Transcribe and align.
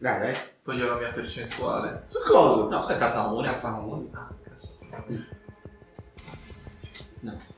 Dai, 0.00 0.18
dai. 0.18 0.34
Voglio 0.64 0.88
la 0.88 0.96
mia 0.96 1.10
percentuale. 1.10 2.04
Su 2.08 2.18
cosa? 2.26 2.68
No, 2.68 2.86
è 2.86 2.98
casa 2.98 3.24
comune. 3.24 3.48
Cassa 3.48 3.72
comune. 3.74 4.08
Ah, 4.14 4.28
cazzo. 4.42 4.78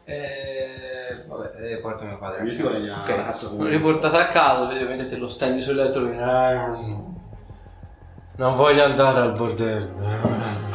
Eh, 0.04 1.24
vabbè, 1.28 1.52
eh, 1.72 1.76
porto 1.78 2.04
mio 2.04 2.18
padre. 2.18 2.40
a 2.40 2.42
Io 2.42 2.50
ti 2.50 2.56
casa. 2.56 2.68
guadagno 2.68 3.00
Ok. 3.02 3.08
la 3.16 3.22
cassa 3.22 3.48
comune. 3.48 3.70
Riportate 3.70 4.16
a 4.16 4.26
casa, 4.26 4.66
vedete, 4.66 4.86
vedete 4.86 5.16
lo 5.16 5.28
stendi 5.28 5.60
sul 5.60 5.76
letto. 5.76 6.04
e- 6.10 6.18
Ah, 6.20 6.66
Non 8.36 8.56
voglio 8.56 8.82
andare 8.84 9.20
al 9.20 9.32
bordello. 9.32 10.00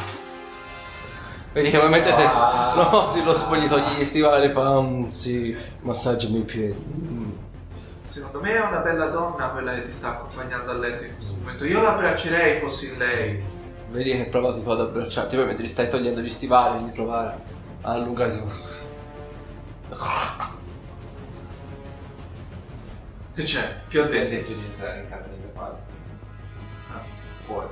Vedi 1.52 1.70
che 1.70 1.88
mentre 1.88 2.14
te... 2.14 2.22
No, 2.78 3.08
si 3.12 3.22
lo 3.22 3.34
spogli, 3.34 3.66
togli 3.66 3.98
gli 3.98 4.04
stivali, 4.04 4.48
fa 4.50 4.82
sì, 5.10 5.54
massaggiami 5.80 6.38
i 6.38 6.42
piedi. 6.42 7.17
Secondo 8.08 8.40
me 8.40 8.54
è 8.54 8.60
una 8.66 8.78
bella 8.78 9.06
donna 9.08 9.48
quella 9.48 9.74
che 9.74 9.84
ti 9.84 9.92
sta 9.92 10.08
accompagnando 10.12 10.70
a 10.70 10.74
letto 10.74 11.04
in 11.04 11.14
questo 11.14 11.34
momento. 11.34 11.64
Io 11.66 11.80
la 11.82 11.94
abbraccerei 11.94 12.58
fossi 12.58 12.96
lei. 12.96 13.42
Vedi 13.90 14.10
che 14.12 14.24
prova 14.24 14.52
tipo 14.54 14.72
ad 14.72 14.80
abbracciarti, 14.80 15.36
poi 15.36 15.46
mentre 15.46 15.64
gli 15.64 15.68
stai 15.68 15.88
togliendo 15.90 16.20
gli 16.20 16.30
stivali, 16.30 16.78
devi 16.78 16.90
provare 16.92 17.38
a 17.82 17.90
allungarsi. 17.92 18.42
Che 23.34 23.42
c'è? 23.42 23.80
Che 23.88 23.98
ho 24.00 24.08
Ti 24.08 24.16
ho 24.16 24.18
detto? 24.18 24.28
detto 24.30 24.52
di 24.52 24.64
entrare 24.64 25.00
in 25.00 25.08
casa 25.08 25.24
di 25.28 25.36
mio 25.36 25.48
padre. 25.48 25.78
Ah, 26.92 27.02
fuori. 27.44 27.68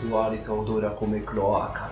Tu 0.00 0.14
alito 0.14 0.52
odora 0.54 0.90
come 0.90 1.22
cloaca. 1.22 1.90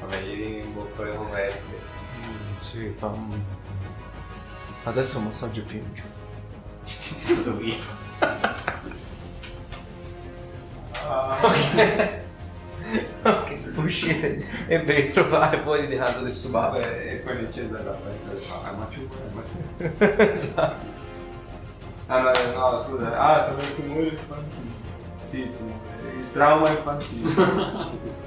Vabbè, 0.00 0.20
gli 0.22 0.40
in 0.64 0.74
bocca 0.74 1.02
le 1.02 1.16
coperte. 1.16 1.95
Sì, 2.58 2.94
fa... 2.98 3.06
un- 3.06 3.40
Adesso 4.84 5.18
un 5.18 5.24
massaggio 5.24 5.62
più 5.62 5.78
in 5.78 5.94
giù. 5.94 6.04
ok. 11.42 12.20
ok, 13.22 13.48
uscite 13.76 14.44
e 14.68 14.78
vi 14.80 14.92
ritrovate 14.92 15.58
fuori 15.58 15.86
di 15.88 15.96
casa 15.96 16.20
del. 16.20 16.32
Vabbè, 16.32 17.06
e 17.10 17.14
poi. 17.16 17.48
Ah, 18.64 18.72
ma 18.72 18.84
più, 18.84 19.08
ma 19.34 19.42
più. 19.42 19.90
esatto. 20.34 20.94
Ah, 22.06 22.20
no, 22.20 22.30
no, 22.54 22.84
scusa. 22.86 23.16
Ah, 23.18 23.44
sono 23.44 23.60
il 23.60 23.74
tumore 23.74 24.06
infantile. 24.06 24.70
Sì, 25.28 25.38
il 25.40 26.32
trauma 26.32 26.70
infantile. 26.70 28.14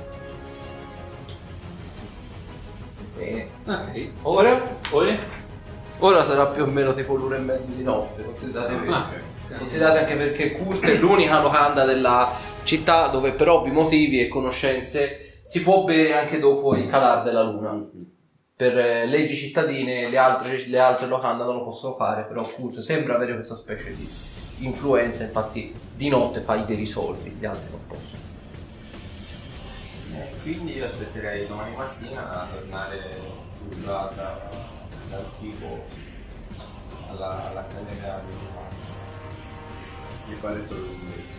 Bene. 3.20 3.48
Ok. 3.66 4.08
Ora? 4.24 4.62
Ora? 4.92 5.16
Ora 6.00 6.26
sarà 6.26 6.46
più 6.48 6.64
o 6.64 6.66
meno 6.66 6.94
tipo 6.94 7.16
l'una 7.16 7.36
e 7.36 7.40
mezzo 7.40 7.72
di 7.72 7.84
notte, 7.84 8.24
considerate, 8.24 8.74
Ah. 8.90 9.10
considerate 9.58 10.00
anche 10.00 10.16
perché 10.16 10.52
Kurt 10.54 10.86
è 10.86 10.96
l'unica 10.96 11.42
locanda 11.42 11.84
della 11.84 12.32
città 12.64 13.08
dove 13.08 13.34
per 13.34 13.50
ovvi 13.50 13.72
motivi 13.72 14.22
e 14.22 14.30
conoscenze 14.30 15.40
si 15.44 15.62
può 15.62 15.84
bere 15.84 16.14
anche 16.14 16.40
dopo 16.40 16.74
il 16.76 16.88
calar 16.88 17.24
della 17.24 17.44
luna. 17.44 17.86
Per 18.56 18.78
eh, 18.78 19.08
leggi 19.08 19.36
cittadine 19.36 20.10
le 20.10 20.18
altre, 20.18 20.66
le 20.68 20.80
altre 20.80 21.08
locande 21.08 21.44
non 21.44 21.56
lo 21.56 21.64
possono 21.64 21.96
fare, 21.96 22.24
però 22.24 22.44
Kurt 22.44 22.80
sembra 22.80 23.16
avere 23.16 23.36
questa 23.36 23.56
specie 23.56 23.94
di 23.96 24.08
influenza, 24.60 25.24
infatti 25.24 25.74
di 25.96 26.08
notte 26.10 26.42
fa 26.42 26.56
i 26.56 26.64
veri 26.66 26.86
soldi, 26.86 27.36
gli 27.40 27.46
altri 27.46 27.70
non 27.72 27.80
possono. 27.88 28.19
Eh, 30.20 30.34
quindi 30.42 30.76
io 30.76 30.86
aspetterei 30.86 31.48
domani 31.48 31.76
mattina 31.76 32.42
a 32.42 32.48
tornare 32.52 33.16
sulla, 33.72 34.12
da, 34.16 34.50
dal 35.10 35.26
tipo 35.40 35.86
alla, 37.10 37.50
all'accademia 37.50 38.22
di 38.28 38.36
Mi 40.28 40.36
pare 40.42 40.68
solo 40.68 40.82
un 40.82 41.00
mezzo. 41.08 41.38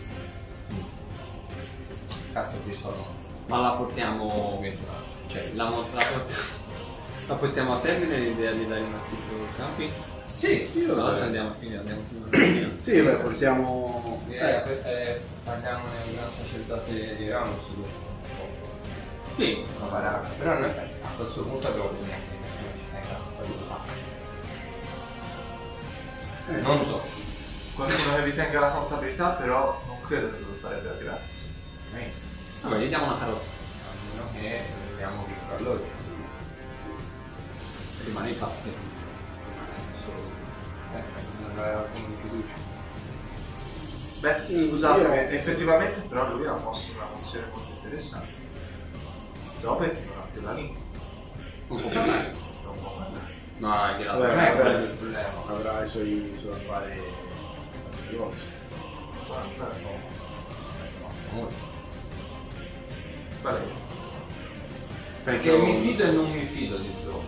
Cazzo 2.32 2.56
ci 2.66 2.74
sono. 2.74 3.06
Ma 3.48 3.58
la 3.60 3.72
portiamo. 3.72 4.62
Cioè, 5.26 5.50
la, 5.54 5.64
la 5.64 5.70
portiamo. 5.70 6.58
La 7.26 7.36
portiamo 7.36 7.74
a 7.76 7.78
termine 7.78 8.18
l'idea 8.18 8.50
di 8.50 8.66
dare 8.66 8.80
un 8.80 8.92
attimo 8.92 9.44
campi? 9.56 9.88
Sì, 10.36 10.68
sì, 10.72 10.84
se 10.84 10.90
andiamo 11.22 11.52
quindi 11.52 11.76
andiamo 11.76 12.00
prima 12.08 12.26
alla 12.26 12.36
mattina. 12.38 12.68
Sì, 12.80 13.00
beh, 13.02 13.12
portiamo... 13.12 14.22
Eh, 14.28 14.36
Eh, 14.36 14.80
eh, 14.84 15.20
parliamo 15.44 15.84
nel 15.84 16.14
gran 16.16 16.28
sacerdote 16.36 17.16
di 17.16 17.28
Ramos 17.28 17.62
Sì. 19.40 19.64
una 19.78 19.86
baracca. 19.86 20.28
Però 20.38 20.58
noi 20.58 20.68
a 20.68 21.08
questo 21.16 21.42
punto 21.44 21.66
abbiamo 21.68 21.88
bisogno 21.90 22.28
campo. 23.08 23.90
eh, 26.48 26.60
Non 26.60 26.84
so. 26.84 27.00
Qualcuno 27.74 28.14
che 28.16 28.22
vi 28.24 28.34
tenga 28.34 28.60
la 28.60 28.70
contabilità, 28.70 29.30
però 29.30 29.80
non 29.86 30.00
credo 30.02 30.30
che 30.30 30.38
lo 30.40 30.54
farebbe 30.60 30.90
a 30.90 30.92
gratis. 30.92 31.52
Eh, 31.94 32.12
Vabbè, 32.60 32.76
gli 32.78 32.88
diamo 32.88 33.06
una 33.06 33.18
carota. 33.18 33.40
A 33.40 34.12
meno 34.12 34.28
che 34.38 34.62
vediamo 34.90 35.24
piccolo 35.24 35.56
alloggio. 35.56 35.90
Rimane 38.04 38.28
in 38.28 38.34
fatto. 38.34 38.68
Solo. 40.02 40.22
Eh, 40.96 41.02
non 41.40 41.58
aveva 41.58 41.80
qualcuno 41.80 42.06
di 42.08 42.16
fiducia. 42.28 42.68
Beh, 44.20 44.36
Mm, 44.50 44.68
scusatemi, 44.68 45.34
effettivamente 45.34 46.00
però 46.00 46.28
lui 46.34 46.46
ha 46.46 46.52
mosso 46.56 46.92
una 46.94 47.06
funzione 47.14 47.46
molto 47.50 47.70
interessante. 47.72 48.39
So 49.60 49.74
perché 49.76 50.00
non 50.06 50.16
ha 50.16 50.26
più 50.32 50.40
la 50.40 50.52
lingua. 50.54 50.80
Un 51.68 51.82
po' 51.82 51.88
parlare. 51.88 52.32
Non 52.64 52.78
può 52.80 52.90
parlare. 52.92 53.20
No, 53.58 53.86
è 53.88 53.96
di 53.98 54.04
là. 54.04 54.12
Vabbè, 54.14 54.34
Non 54.34 54.38
è 54.44 54.56
quello 54.56 54.78
il 54.78 54.96
problema. 54.96 55.28
avrà 55.48 55.84
i 55.84 55.88
suoi, 55.88 56.34
suoi 56.40 56.52
affari 56.52 57.02
grossi. 58.10 58.44
Guarda, 59.26 59.76
no. 59.82 59.90
Molto. 61.32 61.54
Vale. 63.42 63.60
Perché 65.24 65.58
mi 65.58 65.80
fido 65.82 66.04
e 66.04 66.10
non 66.10 66.30
mi 66.30 66.40
fido 66.46 66.76
di 66.78 66.92
sto. 66.98 67.22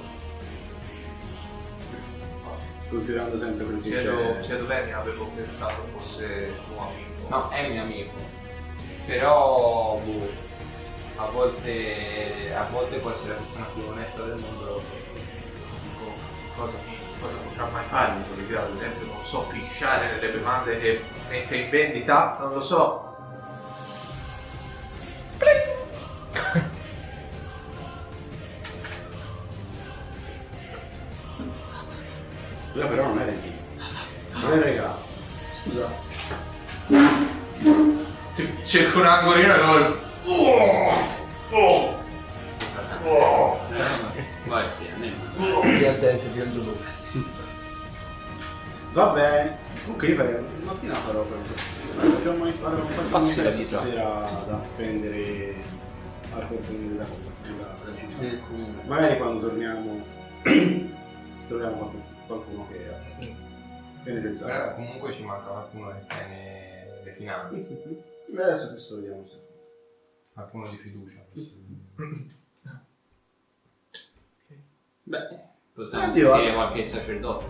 Considerando 2.88 3.38
sempre 3.38 3.64
quel 3.66 3.82
che 3.82 3.88
Chiedo, 3.90 4.16
c'è... 4.16 4.40
chiedo 4.40 4.64
bene, 4.64 4.92
avevo 4.94 5.26
pensato 5.34 5.86
fosse 5.94 6.50
tuo 6.66 6.80
amico. 6.80 7.28
No, 7.28 7.50
è 7.50 7.68
mio 7.68 7.82
amico. 7.82 8.14
Però 9.04 10.00
boh, 10.02 10.50
a 11.16 11.24
volte 11.26 12.52
a 12.54 12.64
volte 12.70 12.98
può 12.98 13.10
essere 13.10 13.34
la 13.34 13.40
persona 13.40 13.64
più 13.74 13.82
onesta 13.88 14.22
del 14.22 14.40
mondo. 14.40 14.82
Dico, 15.82 16.12
cosa, 16.56 16.76
cosa 17.20 17.34
potrà 17.36 17.66
mai 17.66 17.84
fare? 17.88 18.12
Perché 18.34 18.56
ad 18.56 18.70
esempio 18.70 19.06
non 19.06 19.24
so 19.24 19.46
pisciare 19.50 20.14
nelle 20.14 20.32
bevande 20.32 20.78
che 20.78 21.02
mette 21.28 21.56
in 21.56 21.70
vendita, 21.70 22.36
non 22.40 22.52
lo 22.54 22.60
so. 22.60 23.06
Quella 32.72 32.86
però 32.86 33.06
non 33.08 33.18
è 33.20 33.24
vendita. 33.24 33.60
Non 34.38 34.52
è 34.52 34.58
regalo. 34.62 34.98
Scusa. 35.62 35.90
Ti- 38.34 38.66
Cerco 38.66 38.98
un 39.00 39.06
angolino 39.06 39.54
e 39.54 39.58
poi... 39.58 40.10
Va 48.92 49.12
bene. 49.12 49.56
Comunque 49.84 50.08
io 50.08 50.16
farei 50.16 50.44
mattina 50.64 50.94
farò 50.94 51.22
questo. 51.24 51.54
Facciamo 51.54 52.44
fare 52.52 52.74
un 52.76 53.10
po' 53.10 53.18
di 53.18 53.64
stasera 53.64 54.20
da 54.46 54.60
prendere 54.76 55.54
al 56.34 56.46
portone 56.46 56.88
della 56.88 57.04
della- 57.42 57.74
della 57.84 57.96
città. 57.96 58.52
Mm. 58.52 58.88
Magari 58.88 59.16
quando 59.18 59.40
torniamo 59.46 60.04
troviamo 61.48 61.76
qualcuno, 61.76 62.02
qualcuno 62.26 62.68
che 62.68 62.90
che 64.04 64.12
ne 64.12 64.18
Però 64.20 64.28
pensate. 64.30 64.74
comunque 64.74 65.12
ci 65.12 65.22
manca 65.24 65.44
qualcuno 65.50 65.88
che 65.90 66.06
tiene 66.08 67.00
le 67.04 67.12
finanze, 67.12 67.56
Beh, 68.32 68.42
adesso 68.42 68.70
questo 68.70 68.96
vediamo 68.96 69.26
se. 69.26 69.38
qualcuno 70.32 70.68
di 70.70 70.76
fiducia. 70.76 71.20
Beh, 75.04 75.18
possiamo 75.74 76.04
sentire 76.04 76.48
eh. 76.50 76.54
qualche 76.54 76.84
sacerdote. 76.84 77.44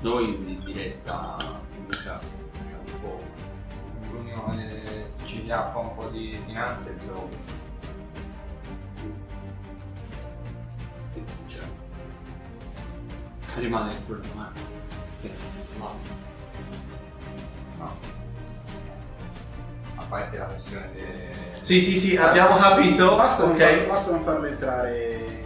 Noi 0.00 0.44
di 0.44 0.58
diretta 0.64 1.36
facciamo 1.88 2.20
un 2.84 3.00
po'. 3.00 3.20
L'unico 4.12 4.50
che 4.50 5.04
ci 5.24 5.44
chiappa 5.44 5.78
un 5.78 5.94
po' 5.94 6.08
di 6.08 6.40
finanze 6.46 6.88
è 6.90 6.92
il 6.92 6.98
gioco. 7.06 7.28
Rimane 13.56 13.92
il 13.92 14.00
problema. 14.06 14.52
No. 15.78 15.94
No. 17.78 17.96
A 19.96 20.02
parte 20.08 20.38
la 20.38 20.44
questione 20.44 20.92
de... 20.92 21.34
Sì, 21.62 21.82
sì, 21.82 21.98
sì, 21.98 22.16
abbiamo 22.16 22.50
Basta- 22.50 22.76
capito. 22.76 23.16
Basta, 23.16 23.42
non 23.46 23.52
ok. 23.54 23.58
far- 23.58 23.86
basta 23.88 24.10
non 24.12 24.22
farlo 24.22 24.46
entrare. 24.46 25.44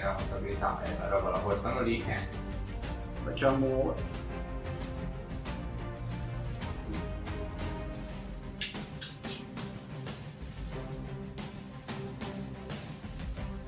In- 0.00 0.42
verità, 0.42 0.82
eh, 0.82 0.98
la 0.98 1.08
roba 1.08 1.30
la 1.30 1.38
portano 1.38 1.80
lì. 1.82 2.04
Facciamo... 3.24 3.94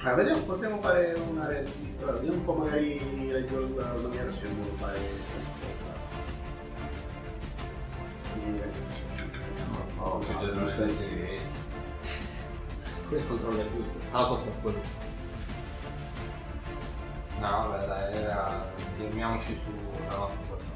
Ah, 0.05 0.15
vediamo, 0.15 0.41
potremmo 0.41 0.81
fare 0.81 1.15
una. 1.15 1.45
Allora, 1.45 2.13
vediamo 2.15 2.39
un 2.39 2.45
po' 2.45 2.55
magari 2.55 3.31
la 3.31 3.39
la 3.95 4.09
mia 4.09 4.25
versione, 4.25 4.55
devo 4.55 4.77
fare. 4.79 4.99
Oh, 9.99 10.19
che 10.19 10.33
già 10.33 10.53
giusto 10.53 10.85
non 10.85 10.91
sì. 10.91 11.39
Questo 13.09 13.29
controlla 13.29 13.63
tutto. 13.63 13.99
Ah, 14.11 14.27
questo 14.27 14.49
è 14.49 14.61
quello. 14.61 14.79
No, 14.79 15.02
vabbè, 17.49 17.87
dai, 17.87 18.23
era... 18.23 18.71
Fermiamoci 18.97 19.59
sulla 19.65 20.17
nostra 20.17 20.39
portata. 20.47 20.71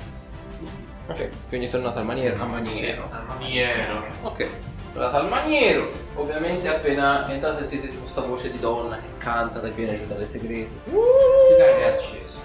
Ok, 1.09 1.29
quindi 1.49 1.69
tornate 1.69 1.99
al 1.99 2.05
maniero. 2.05 2.43
Al 2.43 2.49
maniero. 2.49 3.09
Al 3.11 3.25
maniero. 3.27 4.05
Ok, 4.23 4.49
tornate 4.93 5.17
al 5.17 5.29
maniero. 5.29 5.91
Ovviamente 6.15 6.69
appena 6.69 7.29
entrate 7.31 7.61
sentite 7.61 7.89
tipo 7.89 8.01
questa 8.01 8.23
voce 8.23 8.51
di 8.51 8.59
donna 8.59 8.97
che 8.97 9.19
canta 9.19 9.61
che 9.61 9.71
viene 9.71 9.95
giù 9.95 10.07
dalle 10.07 10.27
segrete. 10.27 10.71
Che 10.85 11.57
dai 11.57 11.83
è 11.83 11.87
acceso. 11.99 12.39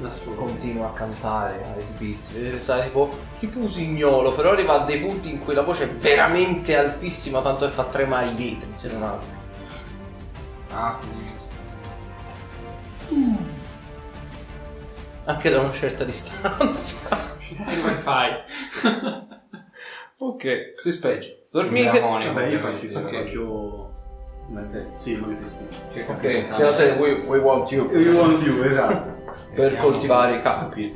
Lassù. 0.00 0.34
Continua 0.34 0.88
a 0.88 0.92
cantare 0.92 1.62
alle 1.62 1.82
sbizzi. 1.82 2.32
Vedete, 2.32 2.58
sta 2.58 2.80
tipo, 2.80 3.16
tipo 3.38 3.58
usignolo, 3.58 4.32
però 4.32 4.52
arriva 4.52 4.80
a 4.80 4.84
dei 4.84 4.98
punti 4.98 5.30
in 5.30 5.38
cui 5.38 5.54
la 5.54 5.62
voce 5.62 5.84
è 5.84 5.88
veramente 5.88 6.76
altissima, 6.76 7.42
tanto 7.42 7.66
che 7.66 7.72
fa 7.72 7.84
tremare 7.84 8.28
i 8.28 8.34
vetri, 8.34 8.72
se 8.74 8.88
non 8.90 9.02
altro. 9.02 9.28
Ah, 10.72 10.96
quindi... 10.98 11.38
Anche 15.30 15.50
da 15.50 15.60
una 15.60 15.72
certa 15.72 16.04
distanza. 16.04 17.28
Il 17.50 17.80
wifi. 17.82 19.10
ok, 20.18 20.74
si 20.76 20.92
spegge. 20.92 21.42
Dormite. 21.52 21.90
Demonio, 21.92 22.32
Vabbè, 22.32 22.46
io 22.48 22.58
faccio, 22.60 22.86
devo- 22.86 23.08
faccio... 23.08 23.88
Manifesti. 24.48 24.96
Sì, 25.00 25.16
manifesti. 25.16 25.66
Cerca 25.92 26.12
Ok, 26.12 26.20
di- 26.20 26.46
devo 26.56 26.70
dire 26.72 26.92
we, 26.98 27.12
we 27.26 27.38
want 27.38 27.70
you. 27.70 27.90
You 27.92 28.16
want 28.16 28.42
you, 28.42 28.62
esatto. 28.64 29.18
Per 29.54 29.64
Vediamo- 29.70 29.88
coltivare 29.90 30.36
i 30.36 30.42
campi. 30.42 30.92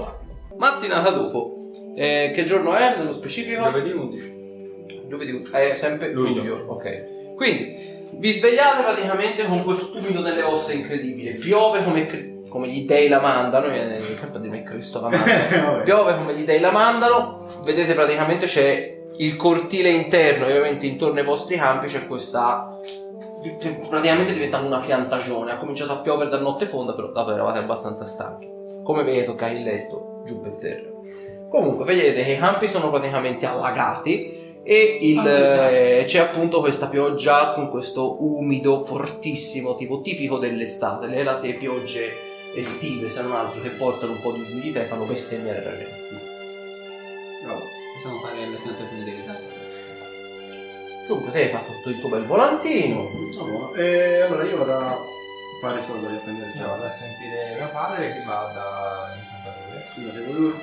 Mattinata 0.56 1.10
dopo. 1.10 1.70
Eh, 1.96 2.32
che 2.34 2.44
giorno 2.44 2.74
è 2.74 2.96
nello 2.96 3.12
specifico? 3.12 3.62
Giovedì 3.64 3.90
11. 3.90 4.32
Giovedì. 5.08 5.48
È 5.52 5.74
sempre 5.76 6.10
Luglio. 6.12 6.42
luglio. 6.42 6.64
Ok. 6.68 7.34
Quindi 7.36 7.92
vi 8.12 8.30
svegliate 8.32 8.82
praticamente 8.82 9.44
con 9.46 9.62
questo 9.64 9.98
umido 9.98 10.22
nelle 10.22 10.42
ossa 10.42 10.72
incredibile. 10.72 11.32
Piove 11.32 11.82
come, 11.84 12.06
cri- 12.06 12.33
come 12.54 12.68
gli 12.68 12.84
dei 12.84 13.08
la 13.08 13.18
mandano. 13.18 13.68
Viene 13.68 13.98
dirmi 14.38 14.62
Cristo 14.62 15.00
la 15.00 15.08
manda. 15.08 15.82
Piove 15.82 16.14
come 16.14 16.34
gli 16.34 16.44
dei 16.44 16.60
la 16.60 16.70
mandano. 16.70 17.60
Vedete 17.64 17.94
praticamente 17.94 18.46
c'è 18.46 18.96
il 19.16 19.34
cortile 19.34 19.90
interno 19.90 20.46
e 20.46 20.50
ovviamente 20.52 20.86
intorno 20.86 21.18
ai 21.18 21.24
vostri 21.24 21.56
campi 21.56 21.88
c'è 21.88 22.06
questa 22.06 22.78
praticamente 23.88 24.30
è 24.30 24.34
diventata 24.34 24.64
una 24.64 24.80
piantagione 24.80 25.52
ha 25.52 25.58
cominciato 25.58 25.92
a 25.92 25.98
piovere 25.98 26.30
da 26.30 26.38
notte 26.38 26.66
fonda 26.66 26.94
però 26.94 27.12
dato 27.12 27.28
che 27.28 27.34
eravate 27.34 27.60
abbastanza 27.60 28.06
stanchi 28.06 28.48
come 28.82 29.04
vedete 29.04 29.26
toccare 29.26 29.52
il 29.52 29.62
letto 29.62 30.22
giù 30.24 30.40
per 30.40 30.52
terra 30.58 30.88
comunque 31.48 31.84
vedete 31.84 32.24
che 32.24 32.32
i 32.32 32.38
campi 32.38 32.66
sono 32.66 32.90
praticamente 32.90 33.46
allagati 33.46 34.60
e 34.64 34.98
il, 35.00 35.18
Ah, 35.18 35.68
eh, 35.68 36.04
c'è 36.06 36.18
appunto 36.18 36.58
questa 36.58 36.88
pioggia 36.88 37.52
con 37.52 37.68
questo 37.70 38.24
umido 38.24 38.82
fortissimo 38.82 39.76
tipo 39.76 40.00
tipico 40.00 40.38
dell'estate 40.38 41.06
le 41.06 41.20
classiche 41.20 41.54
piogge 41.54 42.32
estive 42.54 43.08
se 43.08 43.22
non 43.22 43.32
altro 43.32 43.60
che 43.60 43.70
portano 43.70 44.12
un 44.12 44.20
po' 44.20 44.32
di 44.32 44.40
umidità 44.40 44.80
e 44.80 44.84
fanno 44.86 45.04
bestemmiare 45.04 45.64
la 45.64 45.76
gente 45.76 46.32
No. 47.44 47.60
Possiamo 47.94 48.20
fare 48.20 48.46
le 48.46 48.56
piantagioni 48.56 49.04
delle 49.04 49.24
taglie. 49.24 49.62
Comunque 51.06 51.32
te 51.32 51.42
hai 51.42 51.50
fatto 51.50 51.72
tutto 51.72 51.90
il 51.90 52.00
tuo 52.00 52.08
bel 52.08 52.24
volantino. 52.24 53.10
No, 53.36 53.44
buono. 53.44 53.74
E 53.74 54.20
allora 54.22 54.44
io 54.44 54.56
vado 54.56 54.72
a 54.72 54.98
fare 55.60 55.82
sto 55.82 55.96
da 55.96 56.08
prendere 56.08 56.50
Sì, 56.50 56.60
vado 56.60 56.84
a 56.84 56.90
sentire 56.90 57.56
mio 57.58 57.68
padre 57.68 58.12
che 58.14 58.22
va 58.24 58.50
da 58.54 59.14
incantatore. 59.14 59.86
Scusate, 59.92 60.24
voi 60.24 60.54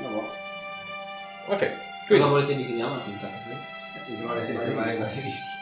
No, 0.00 0.08
no. 0.08 0.30
Ok. 1.46 1.58
Cosa 1.58 1.74
Quindi, 2.06 2.28
volete 2.28 2.56
che 2.56 2.64
chiediamo 2.66 3.00
così. 4.34 4.52
Basilischi. 4.98 5.58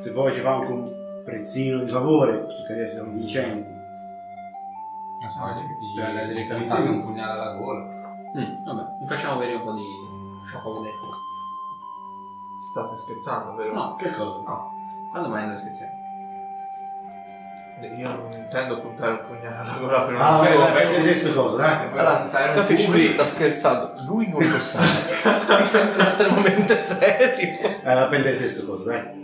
Se 0.00 0.10
poi 0.10 0.32
ci 0.32 0.40
fa 0.40 0.54
anche 0.54 0.72
un 0.72 1.01
prezzino 1.24 1.78
di 1.82 1.88
favore, 1.88 2.38
perché 2.38 2.72
adesso 2.72 2.94
siamo 2.96 3.12
vincenti. 3.12 3.70
Non 5.20 5.30
so, 5.30 5.60
gli 5.60 5.94
Per 5.96 6.04
andare 6.04 6.26
direttamente 6.28 6.82
gli 6.82 6.88
un 6.88 7.02
pugnale 7.02 7.32
alla 7.40 7.52
gola. 7.54 7.84
Mm, 8.36 8.64
vabbè, 8.64 8.82
vi 9.00 9.06
facciamo 9.06 9.38
vedere 9.38 9.56
un 9.58 9.64
po' 9.64 9.72
di 9.74 9.84
sciacquone. 10.46 10.88
State 12.70 12.96
scherzando, 12.96 13.54
vero? 13.54 13.74
No, 13.74 13.96
Che 13.96 14.10
cosa? 14.10 14.24
no. 14.24 14.70
Quando 15.10 15.28
mai 15.28 15.46
non 15.46 15.58
scherziamo? 15.58 16.00
Io 17.98 18.08
non 18.08 18.28
intendo 18.32 18.80
puntare 18.80 19.10
un 19.12 19.20
pugnale 19.26 19.56
alla 19.56 19.76
gola 19.78 20.02
per 20.02 20.14
Ah, 20.14 20.16
una 20.16 20.38
vabbè, 20.38 20.52
cosa. 20.54 20.64
dai, 20.64 20.72
prendete 20.74 21.02
queste 21.02 21.32
cose, 21.34 21.56
dai. 21.56 21.88
allora, 21.88 22.28
capisci 22.54 22.90
lui 22.92 23.06
sta 23.08 23.24
scherzando. 23.24 23.94
Lui 24.06 24.28
non 24.28 24.40
lo 24.40 24.58
sa. 24.58 24.80
Mi 25.58 25.66
sembra 25.66 26.04
estremamente 26.04 26.74
serio. 26.84 27.58
Eh, 27.82 28.06
prendete 28.08 28.36
queste 28.38 28.64
cose, 28.66 28.84
dai. 28.84 29.20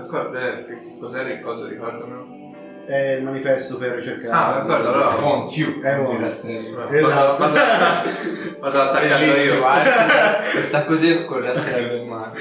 D'accordo, 0.00 0.38
eh, 0.38 0.64
che 0.64 0.96
cos'era 1.00 1.28
il 1.28 1.40
coso, 1.40 1.66
ricordamelo. 1.66 2.36
È 2.86 3.10
il 3.12 3.22
manifesto 3.22 3.76
per 3.76 4.02
cercare. 4.02 4.32
Ah, 4.32 4.52
d'accordo, 4.62 4.88
allora. 4.88 5.14
Want 5.16 5.56
you. 5.56 5.80
Eh, 5.82 5.98
want. 5.98 6.20
Vado- 6.74 6.96
Esatto. 6.96 7.36
Vado, 7.38 7.54
vado 8.60 8.80
a 8.80 8.90
tagliarlo 8.90 9.34
io. 9.34 9.54
Eh. 9.56 10.44
Se 10.54 10.62
sta 10.62 10.84
così 10.84 11.24
con 11.24 11.38
il 11.38 11.42
resto 11.44 11.70
della 11.70 11.88
bel 11.88 12.04
mano. 12.06 12.32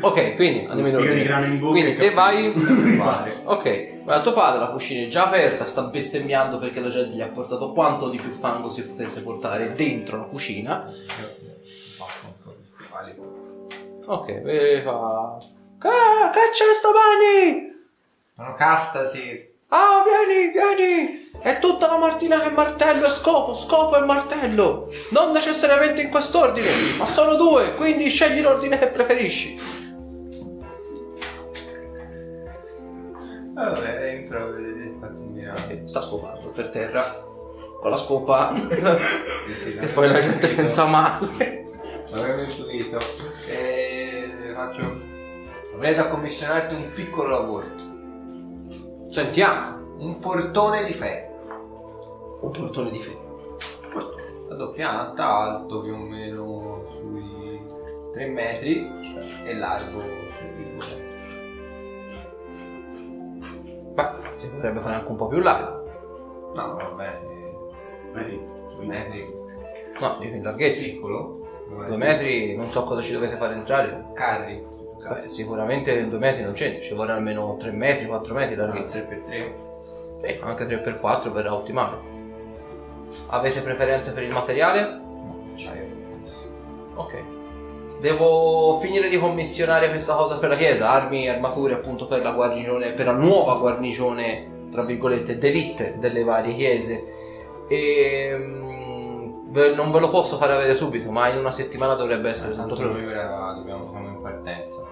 Ok, 0.00 0.34
quindi 0.36 0.66
andiamo 0.68 0.86
in 0.88 0.96
ordine. 0.96 1.22
grano 1.24 1.46
in 1.46 1.58
bocca. 1.58 1.72
Quindi 1.72 1.90
e 1.92 1.96
te 1.96 2.10
vai. 2.10 2.52
Ok, 3.44 3.92
ma 4.04 4.20
tuo 4.20 4.32
padre 4.32 4.60
la 4.60 4.68
fucina 4.68 5.06
è 5.06 5.08
già 5.08 5.26
aperta, 5.26 5.66
sta 5.66 5.82
bestemmiando 5.82 6.58
perché 6.58 6.80
la 6.80 6.88
gente 6.88 7.14
gli 7.16 7.20
ha 7.22 7.26
portato 7.28 7.72
quanto 7.72 8.08
di 8.10 8.18
più 8.18 8.30
fango 8.30 8.70
si 8.70 8.86
potesse 8.86 9.22
portare 9.22 9.72
dentro 9.74 10.18
la 10.18 10.24
cucina. 10.24 10.84
Un. 10.86 10.92
Ok, 14.06 14.28
e 14.28 14.82
fa. 14.84 15.36
Che, 15.84 15.90
che 16.32 16.50
c'è 16.52 16.72
stamani? 16.72 17.72
Sono 18.34 18.54
castasi. 18.54 19.52
Ah, 19.68 20.02
vieni, 20.02 20.50
vieni! 20.50 21.30
È 21.38 21.58
tutta 21.58 21.88
la 21.88 21.98
mattina 21.98 22.40
che 22.40 22.48
martello 22.48 23.04
e 23.04 23.10
scopo, 23.10 23.52
scopo 23.52 23.98
e 23.98 24.00
martello! 24.06 24.90
Non 25.10 25.32
necessariamente 25.32 26.00
in 26.00 26.08
quest'ordine, 26.08 26.66
ma 26.96 27.04
sono 27.04 27.34
due, 27.34 27.74
quindi 27.74 28.08
scegli 28.08 28.40
l'ordine 28.40 28.78
che 28.78 28.86
preferisci. 28.86 29.60
Vabbè, 33.52 34.04
entro 34.06 34.42
a 34.42 34.46
vedere 34.46 35.84
sta 35.84 36.00
scopando 36.00 36.48
per 36.48 36.70
terra 36.70 37.22
con 37.78 37.90
la 37.90 37.96
scopa, 37.98 38.54
che 38.56 39.86
poi 39.92 40.08
la 40.10 40.20
gente 40.20 40.46
pensa 40.46 40.86
male. 40.86 41.66
L'avevo 42.08 42.40
intuito. 42.40 42.98
E 43.46 44.52
faccio. 44.54 44.93
Avrei 45.74 45.94
da 45.94 46.08
commissionarti 46.08 46.74
un 46.74 46.92
piccolo 46.92 47.28
lavoro. 47.28 47.66
Sentiamo, 49.10 49.72
Un 49.98 50.18
portone 50.18 50.84
di 50.84 50.92
ferro. 50.92 52.38
un 52.40 52.50
portone 52.50 52.90
di 52.90 52.98
ferro. 52.98 53.56
A 54.50 54.54
doppianta, 54.54 55.26
alto 55.26 55.80
più 55.82 55.94
o 55.94 55.96
meno 55.98 56.84
sui 56.88 57.60
3 58.12 58.26
metri 58.26 58.86
e 59.44 59.54
largo 59.54 60.00
sui 60.00 60.76
2 60.76 61.12
Beh, 63.94 64.08
si 64.38 64.48
potrebbe 64.48 64.80
fare 64.80 64.94
anche 64.96 65.10
un 65.10 65.16
po' 65.16 65.28
più 65.28 65.38
largo. 65.38 65.82
No, 66.54 66.76
va 66.76 66.92
bene. 66.96 67.20
Vedi? 68.12 68.40
2 68.76 68.84
metri 68.86 69.26
No, 70.00 70.16
dico 70.18 70.34
in 70.36 70.42
larghezza. 70.42 70.82
piccolo. 70.82 71.40
Due 71.68 71.96
metri, 71.96 72.56
non 72.56 72.70
so 72.70 72.84
cosa 72.84 73.00
ci 73.00 73.12
dovete 73.12 73.36
fare 73.36 73.54
entrare. 73.54 74.04
Carri. 74.14 74.66
Beh, 75.08 75.20
sicuramente 75.28 76.08
due 76.08 76.18
metri 76.18 76.42
non 76.42 76.52
c'entra, 76.54 76.82
ci 76.82 76.94
vorrà 76.94 77.14
almeno 77.14 77.56
3 77.58 77.70
metri, 77.72 78.06
4 78.06 78.34
metri 78.34 78.54
di 78.54 78.60
larghezza. 78.60 78.98
3x3. 78.98 79.52
Sì, 80.22 80.38
anche 80.40 80.66
3x4 80.66 81.30
verrà 81.30 81.54
ottimale. 81.54 81.96
Avete 83.28 83.60
preferenze 83.60 84.12
per 84.12 84.22
il 84.22 84.32
materiale? 84.32 85.00
Acciaio. 85.52 85.82
Ok. 86.94 87.14
Devo 88.00 88.78
finire 88.80 89.08
di 89.08 89.18
commissionare 89.18 89.88
questa 89.88 90.14
cosa 90.14 90.38
per 90.38 90.48
la 90.50 90.56
chiesa, 90.56 90.90
armi 90.90 91.24
e 91.24 91.30
armature 91.30 91.74
appunto 91.74 92.06
per 92.06 92.22
la 92.22 92.32
guarnigione, 92.32 92.92
per 92.92 93.06
la 93.06 93.12
nuova 93.12 93.56
guarnigione, 93.56 94.66
tra 94.70 94.84
virgolette, 94.84 95.38
d'elite 95.38 95.96
delle 95.98 96.22
varie 96.24 96.54
chiese. 96.54 97.04
E 97.68 98.34
mm, 98.36 99.52
ve- 99.52 99.74
non 99.74 99.90
ve 99.90 100.00
lo 100.00 100.10
posso 100.10 100.36
fare 100.36 100.52
avere 100.52 100.74
subito, 100.74 101.10
ma 101.10 101.28
in 101.30 101.38
una 101.38 101.50
settimana 101.52 101.94
dovrebbe 101.94 102.30
essere 102.30 102.50
tutto 102.54 102.66
Tanto 102.76 102.90
pronto. 102.90 103.08
ora 103.08 103.54
dobbiamo, 103.56 103.90
partenza. 104.44 104.82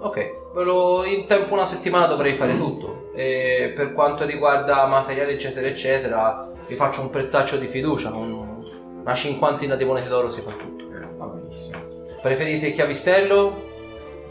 Ok, 0.00 0.36
lo- 0.54 1.04
in 1.04 1.26
tempo 1.26 1.54
una 1.54 1.64
settimana 1.66 2.06
dovrei 2.06 2.34
fare 2.34 2.56
tutto. 2.56 3.10
E 3.14 3.72
per 3.74 3.92
quanto 3.92 4.24
riguarda 4.24 4.84
materiali 4.86 5.34
eccetera 5.34 5.66
eccetera, 5.68 6.50
vi 6.66 6.74
faccio 6.74 7.00
un 7.00 7.10
prezzaccio 7.10 7.56
di 7.56 7.68
fiducia, 7.68 8.10
con 8.10 8.58
una 9.00 9.14
cinquantina 9.14 9.76
di 9.76 9.84
monete 9.84 10.08
d'oro 10.08 10.28
si 10.28 10.40
fa 10.40 10.50
tutto. 10.50 10.84
Va 11.16 11.26
benissimo. 11.26 11.78
Preferite 12.20 12.68
il 12.68 12.74
chiavistello? 12.74 13.72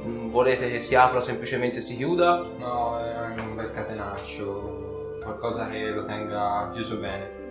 Mm, 0.06 0.30
Volete 0.32 0.70
che 0.70 0.82
si 0.82 0.96
apra 0.96 1.20
o 1.20 1.22
semplicemente 1.22 1.80
si 1.80 1.96
chiuda? 1.96 2.44
No, 2.58 3.00
è 3.00 3.40
un 3.42 3.56
bel 3.56 3.72
catenaccio, 3.72 5.20
qualcosa 5.24 5.70
che 5.70 5.90
lo 5.92 6.04
tenga 6.06 6.70
chiuso 6.74 6.98
bene. 6.98 7.42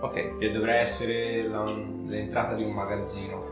Ok. 0.00 0.38
Che 0.38 0.50
dovrà 0.50 0.74
essere 0.74 1.46
la- 1.46 1.62
l'entrata 2.08 2.54
di 2.54 2.64
un 2.64 2.72
magazzino. 2.72 3.51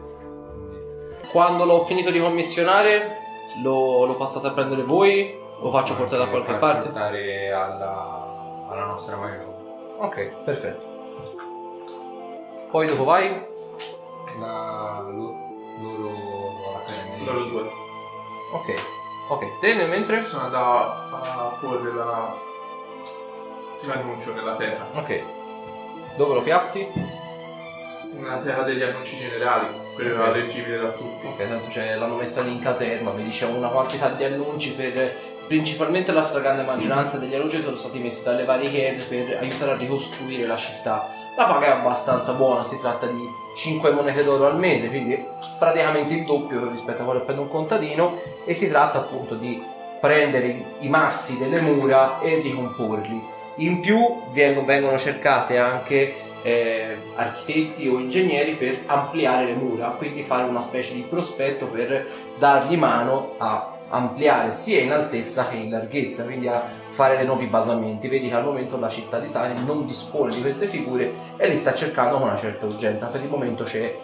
Quando 1.30 1.64
l'ho 1.64 1.84
finito 1.84 2.10
di 2.10 2.20
commissionare, 2.20 3.18
lo, 3.62 4.04
lo 4.04 4.16
passate 4.16 4.48
a 4.48 4.50
prendere 4.52 4.82
voi? 4.82 5.38
Lo 5.60 5.70
faccio 5.70 5.94
portare 5.94 6.24
da 6.24 6.28
qualche 6.30 6.54
parte? 6.54 6.88
portare 6.88 7.52
alla, 7.52 8.66
alla 8.68 8.84
nostra 8.84 9.16
maggiore. 9.16 9.58
Ok, 9.98 10.26
perfetto. 10.44 10.88
Poi 12.70 12.86
dopo 12.86 13.04
vai? 13.04 13.46
La, 14.38 15.04
lo- 15.06 15.34
loro 15.80 16.08
all'accademia. 16.68 17.24
Loro 17.32 17.44
due. 17.44 17.70
Ok. 18.52 18.74
Ok, 19.28 19.58
te 19.60 19.74
nel 19.74 19.88
mentre? 19.88 20.24
Sono 20.26 20.44
andato 20.44 20.66
a 21.12 21.56
porre 21.60 21.92
la... 21.92 22.34
l'annuncio 23.82 24.32
nella 24.34 24.56
terra. 24.56 24.86
Ok. 24.94 25.22
Dove 26.16 26.34
lo 26.34 26.42
piazzi? 26.42 26.88
Nella 28.12 28.38
terra 28.38 28.62
degli 28.62 28.82
annunci 28.82 29.16
generali, 29.16 29.66
quello 29.94 30.22
Ok. 30.22 30.34
leggibile 30.34 30.78
da 30.78 30.90
tutti. 30.90 31.26
Ok, 31.26 31.48
tanto 31.48 31.68
c'è, 31.68 31.94
l'hanno 31.96 32.16
messa 32.16 32.42
lì 32.42 32.52
in 32.52 32.60
caserma, 32.60 33.10
vedi 33.10 33.30
c'è 33.30 33.46
una 33.46 33.68
quantità 33.68 34.08
di 34.08 34.24
annunci 34.24 34.72
per... 34.74 35.28
Principalmente 35.50 36.12
la 36.12 36.22
stragrande 36.22 36.62
maggioranza 36.62 37.16
degli 37.18 37.34
annunci 37.34 37.60
sono 37.60 37.74
stati 37.74 37.98
messi 37.98 38.22
dalle 38.22 38.44
varie 38.44 38.70
chiese 38.70 39.02
per 39.02 39.36
aiutare 39.40 39.72
a 39.72 39.76
ricostruire 39.76 40.46
la 40.46 40.56
città. 40.56 41.08
La 41.36 41.44
paga 41.46 41.66
è 41.66 41.70
abbastanza 41.70 42.34
buona, 42.34 42.62
si 42.62 42.78
tratta 42.78 43.06
di 43.06 43.20
5 43.56 43.90
monete 43.90 44.22
d'oro 44.22 44.46
al 44.46 44.56
mese, 44.56 44.86
quindi 44.88 45.20
praticamente 45.58 46.14
il 46.14 46.24
doppio 46.24 46.70
rispetto 46.70 47.02
a 47.02 47.04
quello 47.04 47.18
che 47.18 47.24
prende 47.24 47.42
un 47.42 47.48
contadino 47.48 48.20
e 48.44 48.54
si 48.54 48.68
tratta 48.68 48.98
appunto 48.98 49.34
di 49.34 49.60
prendere 50.00 50.64
i- 50.78 50.88
massi 50.88 51.36
delle 51.36 51.60
mura 51.60 52.20
e 52.20 52.36
ricomporli. 52.40 53.20
In 53.56 53.80
più 53.80 54.22
vengono 54.30 54.98
cercate 54.98 55.58
anche 55.58 56.14
eh, 56.42 56.96
architetti 57.14 57.88
o 57.88 57.98
ingegneri 57.98 58.54
per 58.54 58.82
ampliare 58.86 59.46
le 59.46 59.54
mura, 59.54 59.88
quindi 59.90 60.22
fare 60.22 60.44
una 60.44 60.60
specie 60.60 60.94
di 60.94 61.02
prospetto 61.02 61.66
per 61.66 62.06
dargli 62.38 62.76
mano 62.76 63.34
a 63.38 63.76
ampliare 63.90 64.52
sia 64.52 64.80
in 64.80 64.92
altezza 64.92 65.48
che 65.48 65.56
in 65.56 65.70
larghezza, 65.70 66.24
quindi 66.24 66.46
a 66.46 66.64
fare 66.90 67.16
dei 67.16 67.26
nuovi 67.26 67.46
basamenti. 67.46 68.08
Vedi 68.08 68.28
che 68.28 68.34
al 68.34 68.44
momento 68.44 68.78
la 68.78 68.88
città 68.88 69.18
di 69.18 69.28
Sani 69.28 69.64
non 69.64 69.84
dispone 69.86 70.34
di 70.34 70.40
queste 70.40 70.66
figure 70.66 71.12
e 71.36 71.48
li 71.48 71.56
sta 71.56 71.74
cercando 71.74 72.18
con 72.18 72.28
una 72.28 72.38
certa 72.38 72.66
urgenza. 72.66 73.06
Per 73.06 73.22
il 73.22 73.28
momento 73.28 73.64
c'è 73.64 73.96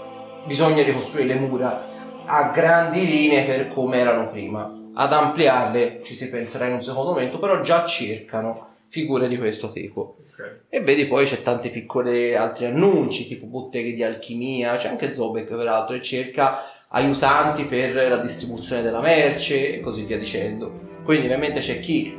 bisogna 0.44 0.82
ricostruire 0.82 1.34
le 1.34 1.40
mura 1.40 1.84
a 2.24 2.50
grandi 2.50 3.06
linee 3.06 3.44
per 3.44 3.68
come 3.68 3.98
erano 3.98 4.28
prima. 4.28 4.70
Ad 4.94 5.12
ampliarle 5.12 6.00
ci 6.02 6.14
si 6.14 6.28
penserà 6.30 6.66
in 6.66 6.74
un 6.74 6.80
secondo 6.80 7.10
momento, 7.10 7.38
però 7.38 7.60
già 7.60 7.84
cercano 7.84 8.68
figure 8.88 9.28
di 9.28 9.36
questo 9.36 9.68
tipo. 9.68 10.16
Ok. 10.38 10.64
E 10.68 10.80
vedi 10.80 11.06
poi 11.06 11.24
c'è 11.24 11.42
tante 11.42 11.70
piccole 11.70 12.36
altri 12.36 12.66
annunci, 12.66 13.26
tipo 13.26 13.46
botteghe 13.46 13.92
di 13.92 14.02
alchimia, 14.02 14.76
c'è 14.76 14.88
anche 14.88 15.14
Zobek 15.14 15.48
peraltro 15.48 15.96
e 15.96 16.02
cerca 16.02 16.62
aiutanti 16.88 17.64
per 17.64 17.94
la 17.94 18.18
distribuzione 18.18 18.82
della 18.82 19.00
merce 19.00 19.76
e 19.76 19.80
così 19.80 20.04
via 20.04 20.18
dicendo. 20.18 20.84
Quindi 21.02 21.26
ovviamente 21.26 21.60
c'è 21.60 21.80
chi 21.80 22.14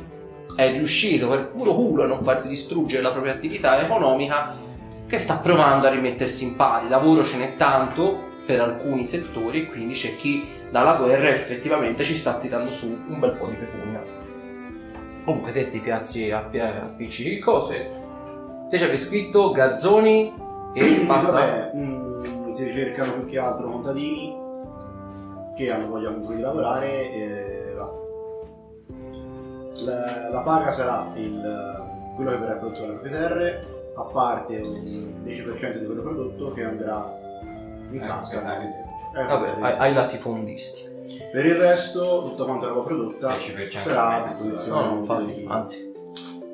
è 0.56 0.72
riuscito 0.72 1.28
per 1.28 1.46
puro 1.46 1.74
culo 1.74 2.02
a 2.02 2.06
non 2.06 2.24
farsi 2.24 2.48
distruggere 2.48 3.02
la 3.02 3.12
propria 3.12 3.34
attività 3.34 3.80
economica 3.80 4.56
che 5.06 5.18
sta 5.20 5.36
provando 5.36 5.86
a 5.86 5.90
rimettersi 5.90 6.42
in 6.42 6.56
pari. 6.56 6.88
Lavoro 6.88 7.24
ce 7.24 7.36
n'è 7.36 7.54
tanto 7.56 8.26
per 8.44 8.60
alcuni 8.60 9.04
settori, 9.04 9.68
quindi 9.68 9.94
c'è 9.94 10.16
chi 10.16 10.44
dalla 10.70 10.94
guerra 10.94 11.28
effettivamente 11.28 12.02
ci 12.02 12.16
sta 12.16 12.34
tirando 12.38 12.70
su 12.70 12.86
un 12.86 13.20
bel 13.20 13.36
po' 13.36 13.46
di 13.46 13.54
pecunia. 13.54 14.02
Comunque 15.24 15.52
te 15.52 15.70
ti 15.70 15.78
piazzi 15.78 16.30
a, 16.30 16.48
a 16.50 16.94
il 16.98 17.38
cose. 17.44 17.97
Te 18.68 18.76
ci 18.76 18.82
avevi 18.82 18.98
scritto 18.98 19.50
gazzoni 19.50 20.32
e 20.74 21.00
basta. 21.06 21.32
Vabbè, 21.32 21.72
mm, 21.74 22.52
si 22.52 22.70
cercano 22.70 23.12
più 23.14 23.24
che 23.26 23.38
altro 23.38 23.70
contadini 23.70 24.36
che 25.56 25.72
hanno 25.72 25.88
voglia 25.88 26.08
comunque 26.08 26.36
di 26.36 26.40
lavorare 26.42 27.12
e 27.12 27.72
va. 27.76 27.90
La, 29.86 30.28
la 30.30 30.40
paga 30.40 30.72
sarà 30.72 31.06
il, 31.14 32.12
quello 32.16 32.30
che 32.30 32.36
verrà 32.36 32.54
prodotto 32.54 32.80
dalle 32.80 32.92
proprie 32.94 33.12
terre, 33.12 33.66
a 33.96 34.02
parte 34.02 34.56
un 34.62 35.22
10% 35.24 35.78
di 35.78 35.86
quello 35.86 36.02
prodotto 36.02 36.52
che 36.52 36.64
andrà 36.64 37.16
in 37.90 38.02
Eh, 38.02 38.06
tasca. 38.06 38.60
Eh, 38.62 39.24
Vabbè, 39.24 39.54
ai, 39.60 39.76
ai 39.78 39.94
latifondisti. 39.94 40.96
Per 41.32 41.46
il 41.46 41.54
resto, 41.54 42.02
tutta 42.28 42.44
quanta 42.44 42.66
roba 42.66 42.82
prodotta 42.82 43.34
10% 43.34 43.70
sarà 43.70 44.08
a 44.08 44.18
di 44.22 44.28
disposizione 44.28 44.80
No, 44.80 44.86
no, 44.86 44.92
di 44.92 44.98
infatti, 44.98 45.44
anzi. 45.48 45.92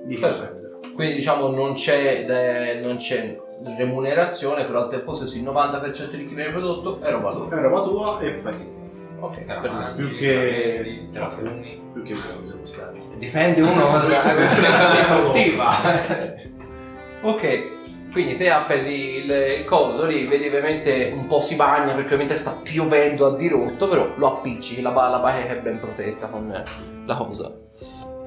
di 0.04 0.14
chi 0.14 0.20
Perfetto. 0.20 0.53
Quindi 0.94 1.14
diciamo 1.14 1.48
non 1.48 1.74
c'è, 1.74 2.24
eh, 2.28 2.80
non 2.80 2.96
c'è 2.96 3.36
remunerazione, 3.76 4.64
però 4.64 4.82
al 4.84 4.90
tempo 4.90 5.14
stesso 5.14 5.36
il 5.36 5.42
90% 5.44 6.10
di 6.16 6.26
chi 6.28 6.34
viene 6.34 6.50
prodotto 6.52 7.00
è 7.00 7.10
roba 7.10 7.32
loro. 7.32 7.50
È 7.56 7.60
roba 7.60 7.82
tua 7.82 8.20
e 8.20 8.38
fai 8.42 8.72
Ok, 9.20 9.44
perfetto. 9.44 9.72
mangi, 9.72 10.02
Più 10.02 10.16
che- 10.16 11.08
te 11.12 11.18
la 11.18 11.30
fumi. 11.30 11.80
più 11.92 12.02
che 12.02 12.14
gustare. 12.60 12.98
Dipende 13.16 13.60
uno 13.62 13.80
cosa 13.86 14.20
sportiva. 15.20 15.72
Ok, 17.22 18.12
quindi 18.12 18.36
te 18.36 18.50
appelli 18.50 19.24
il, 19.24 19.30
il 19.60 19.64
coso 19.64 20.04
lì, 20.04 20.26
vedi 20.26 20.46
ovviamente 20.48 21.10
un 21.16 21.26
po' 21.26 21.40
si 21.40 21.56
bagna 21.56 21.92
perché 21.94 22.04
ovviamente 22.14 22.36
sta 22.36 22.60
piovendo 22.62 23.26
a 23.26 23.34
dirotto, 23.34 23.88
però 23.88 24.12
lo 24.16 24.26
appiccichi, 24.26 24.82
la, 24.82 24.90
la 24.90 25.20
bacheca 25.20 25.54
è 25.54 25.60
ben 25.62 25.80
protetta 25.80 26.26
con 26.26 26.62
la 27.06 27.16
cosa. 27.16 27.50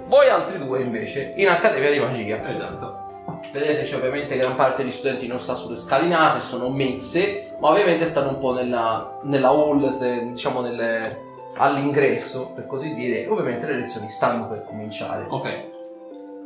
Voi 0.07 0.29
altri 0.29 0.57
due 0.57 0.81
invece, 0.81 1.33
in 1.35 1.49
Accademia 1.49 1.91
di 1.91 1.99
Magia. 1.99 2.49
Esatto. 2.49 3.05
Vedete 3.51 3.83
c'è 3.83 3.95
ovviamente 3.95 4.37
gran 4.37 4.55
parte 4.55 4.83
degli 4.83 4.91
studenti 4.91 5.27
non 5.27 5.39
sta 5.39 5.53
sulle 5.53 5.75
scalinate, 5.75 6.39
sono 6.39 6.69
mezze, 6.69 7.51
ma 7.59 7.69
ovviamente 7.69 8.05
stanno 8.05 8.29
un 8.29 8.37
po' 8.37 8.53
nella, 8.53 9.19
nella 9.23 9.49
hall, 9.49 10.31
diciamo 10.31 10.61
nelle- 10.61 11.25
all'ingresso, 11.57 12.51
per 12.53 12.67
così 12.67 12.93
dire, 12.93 13.27
ovviamente 13.27 13.65
le 13.65 13.79
lezioni 13.79 14.09
stanno 14.09 14.47
per 14.47 14.63
cominciare. 14.65 15.25
Ok. 15.27 15.75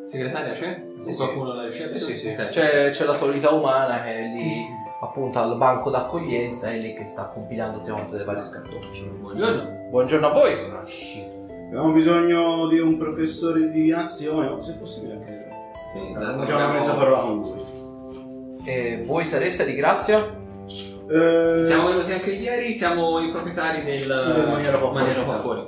Segretaria 0.07 0.53
c'è? 0.53 0.81
Sì, 1.03 1.15
qualcuno 1.15 1.51
alla 1.51 1.71
Sì, 1.71 1.83
reception? 1.83 1.99
sì, 2.11 2.17
sì. 2.17 2.27
Ok. 2.29 2.49
C'è, 2.49 2.89
c'è 2.89 3.05
la 3.05 3.13
solita 3.13 3.51
umana 3.51 4.01
che 4.03 4.13
è 4.15 4.21
lì 4.23 4.65
appunto 5.01 5.39
al 5.39 5.57
banco 5.57 5.89
d'accoglienza 5.89 6.69
e 6.69 6.77
lì 6.77 6.93
che 6.95 7.05
sta 7.05 7.25
compilando 7.25 7.81
tutte 7.81 8.17
le 8.17 8.23
varie 8.23 8.41
scartoffie. 8.41 9.03
Buongiorno. 9.05 9.87
Buongiorno 9.89 10.27
a 10.27 10.31
voi! 10.31 11.40
Abbiamo 11.71 11.93
bisogno 11.93 12.67
di 12.67 12.79
un 12.79 12.97
professore 12.97 13.61
di 13.61 13.71
divinazione, 13.71 14.47
o 14.47 14.59
se 14.59 14.73
possibile 14.73 15.13
anche. 15.13 15.47
Sì, 15.93 16.11
dato 16.11 16.43
Già 16.43 16.55
una 16.55 16.57
siamo- 16.57 16.73
mezza 16.73 16.95
parola 16.95 17.17
con 17.21 17.39
lui. 17.39 18.59
E 18.65 19.03
voi 19.05 19.23
sareste 19.25 19.63
di 19.63 19.73
grazia? 19.75 20.17
Eh, 20.67 21.61
Siamo 21.63 21.87
venuti 21.87 22.11
anche 22.11 22.31
ieri, 22.31 22.73
siamo 22.73 23.19
i 23.19 23.31
proprietari 23.31 23.83
del 23.85 24.05
Del 24.05 24.47
Maniera 24.93 25.23
qua 25.23 25.39
fuori. 25.39 25.65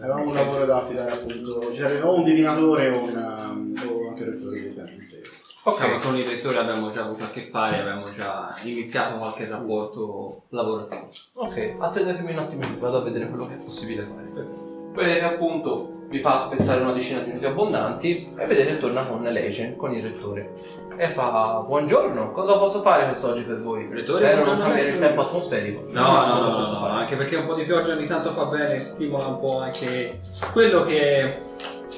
Avevamo 0.00 0.24
un 0.24 0.34
lavoro 0.34 0.64
da 0.64 0.78
affidare 0.78 1.10
appunto. 1.10 1.70
Ci 1.70 1.80
sarebbe 1.80 2.00
o 2.06 2.14
un 2.14 2.24
divinatore 2.24 2.88
o, 2.88 3.02
una, 3.02 3.48
o 3.50 4.08
anche 4.08 4.22
il 4.22 4.30
rettore 4.30 4.60
di 4.60 4.74
tempo. 4.74 5.70
Diciamo, 5.70 5.98
con 5.98 6.16
il 6.16 6.26
rettore 6.26 6.56
abbiamo 6.56 6.90
già 6.90 7.04
avuto 7.04 7.24
a 7.24 7.28
che 7.28 7.42
fare, 7.42 7.80
abbiamo 7.80 8.04
già 8.04 8.54
iniziato 8.62 9.18
qualche 9.18 9.46
rapporto 9.46 10.44
lavorativo. 10.48 11.08
Ok, 11.34 11.74
attendetemi 11.78 12.32
un 12.32 12.38
attimo, 12.38 12.62
vado 12.78 12.96
a 12.96 13.02
vedere 13.02 13.28
quello 13.28 13.46
che 13.46 13.54
è 13.54 13.58
possibile 13.58 14.02
fare. 14.02 14.66
Vedete 14.92 15.24
appunto, 15.24 15.92
vi 16.08 16.20
fa 16.20 16.36
aspettare 16.36 16.80
una 16.80 16.92
decina 16.92 17.20
di 17.20 17.28
minuti 17.28 17.46
abbondanti 17.46 18.34
e 18.36 18.46
vedete 18.46 18.78
torna 18.78 19.06
con 19.06 19.22
Legend, 19.22 19.76
con 19.76 19.94
il 19.94 20.02
rettore. 20.02 20.76
E 20.96 21.08
fa, 21.08 21.62
buongiorno, 21.64 22.32
cosa 22.32 22.58
posso 22.58 22.82
fare 22.82 23.04
quest'oggi 23.04 23.42
per 23.42 23.62
voi? 23.62 23.88
Rettore, 23.88 24.26
Spero 24.26 24.44
non 24.44 24.58
cambiare 24.58 24.88
il 24.88 24.98
tempo 24.98 25.20
atmosferico. 25.20 25.84
No, 25.90 26.26
no, 26.26 26.40
no, 26.40 26.50
no, 26.50 26.58
no, 26.58 26.86
anche 26.86 27.14
perché 27.16 27.36
un 27.36 27.46
po' 27.46 27.54
di 27.54 27.64
pioggia 27.64 27.92
ogni 27.92 28.06
tanto 28.06 28.30
fa 28.30 28.46
bene, 28.46 28.78
stimola 28.78 29.26
un 29.26 29.38
po' 29.38 29.60
anche 29.60 30.20
quello 30.52 30.84
che 30.84 31.18
è 31.18 31.42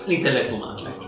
l'intelletto 0.07 0.55
umano. 0.55 0.81
ecco. 0.81 1.05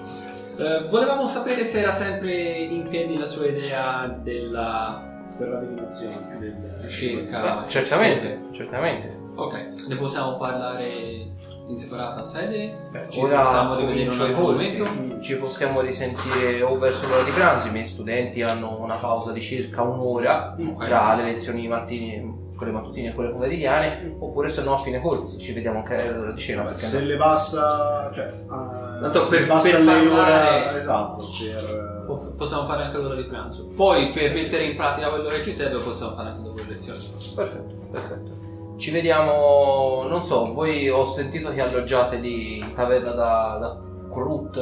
Eh, 0.57 0.89
volevamo 0.89 1.27
sapere 1.27 1.65
se 1.65 1.81
era 1.81 1.93
sempre 1.93 2.33
in 2.33 2.87
piedi 2.87 3.19
la 3.19 3.27
sua 3.27 3.47
idea 3.47 4.07
della 4.23 5.11
Per 5.37 5.49
la 5.49 5.59
divinazione. 5.59 6.37
Del, 6.39 6.79
ricerca. 6.83 7.59
Ah, 7.59 7.67
certamente, 7.67 8.43
certamente. 8.53 9.19
Ok, 9.35 9.87
ne 9.89 9.97
possiamo 9.97 10.37
parlare 10.37 11.31
in 11.69 11.77
separata 11.79 12.25
sede? 12.25 12.73
Ci 13.09 13.21
Ora 13.21 13.41
possiamo 13.43 13.75
rivedere 13.77 14.33
corsi. 14.33 14.79
momento? 14.81 15.21
Ci 15.21 15.37
possiamo 15.37 15.81
risentire 15.81 16.63
o 16.63 16.77
verso 16.79 17.09
l'ora 17.09 17.23
di 17.23 17.31
pranzo. 17.31 17.69
I 17.69 17.71
miei 17.71 17.87
studenti 17.87 18.43
hanno 18.43 18.79
una 18.81 18.97
pausa 18.97 19.33
di 19.33 19.41
circa 19.41 19.83
un'ora 19.83 20.55
Ok. 20.59 20.87
tra 20.87 21.15
le 21.15 21.23
lezioni 21.25 21.67
mattine, 21.69 22.51
quelle 22.57 22.73
mattutine 22.73 23.09
e 23.11 23.15
quelle 23.15 23.31
pomeridiane, 23.31 24.17
oppure 24.19 24.49
se 24.49 24.63
no 24.63 24.75
a 24.75 24.77
fine 24.79 25.01
corsi, 25.01 25.39
ci 25.39 25.53
vediamo 25.53 25.79
anche 25.79 25.97
all'ora 26.09 26.33
di 26.33 26.41
cena. 26.41 26.63
Perché 26.65 26.87
Se 26.87 27.01
le 27.01 27.17
basta, 27.17 28.11
cioè, 28.13 28.27
eh, 28.27 29.01
Tanto 29.03 29.27
per- 29.29 29.41
le 29.41 29.47
basta 29.47 29.71
per 29.71 29.81
lei 29.81 30.07
parlare- 30.09 30.61
ora, 30.69 30.79
esatto, 30.81 31.25
per... 31.25 32.05
Po- 32.07 32.35
Possiamo 32.37 32.65
fare 32.65 32.85
anche 32.85 32.99
l'ora 32.99 33.15
di 33.15 33.25
pranzo. 33.25 33.67
Poi 33.77 34.09
per 34.13 34.33
mettere 34.35 34.65
in 34.65 34.77
pratica 34.77 35.09
quello 35.09 35.29
che 35.29 35.43
ci 35.45 35.53
serve 35.55 35.79
possiamo 35.79 36.15
fare 36.15 36.31
anche 36.31 36.43
dopo 36.43 36.57
le 36.57 36.65
lezioni. 36.69 36.99
Perfetto, 37.35 37.75
perfetto. 37.91 38.42
Ci 38.77 38.91
vediamo, 38.91 40.05
non 40.09 40.23
so, 40.25 40.53
voi 40.53 40.89
ho 40.89 41.05
sentito 41.05 41.53
che 41.53 41.61
alloggiate 41.61 42.17
lì 42.17 42.59
in 42.59 42.75
taverna 42.75 43.13
da, 43.13 43.57
da 43.61 43.79
Krut. 44.11 44.57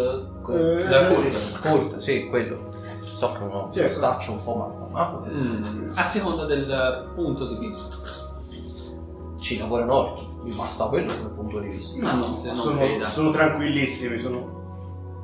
Eh, 0.48 0.84
Da 0.84 1.08
eh, 1.08 1.14
Kurt. 1.14 1.60
Kurt, 1.68 1.98
sì, 1.98 2.26
quello. 2.28 2.68
So 2.98 3.32
che 3.32 3.38
è 3.38 3.42
uno 3.42 3.68
Sì, 3.70 3.80
ecco. 3.80 3.94
staccio 3.94 4.32
un 4.32 4.42
po' 4.44 4.54
ma... 4.54 4.88
ma 4.90 5.22
Mm, 5.30 5.62
a 5.94 6.02
seconda 6.02 6.44
del 6.46 7.10
punto 7.14 7.46
di 7.48 7.66
vista. 7.66 7.96
ci 9.38 9.58
lavorano 9.58 9.94
orchi, 9.94 10.26
mi 10.42 10.52
basta 10.54 10.84
quello 10.86 11.12
come 11.12 11.34
punto 11.34 11.60
di 11.60 11.68
vista. 11.68 12.00
Ma 12.02 12.14
non, 12.14 12.36
se 12.36 12.48
non 12.48 12.56
sono, 12.56 12.76
creda. 12.78 13.08
sono 13.08 13.30
tranquillissimi, 13.30 14.18
sono... 14.18 14.58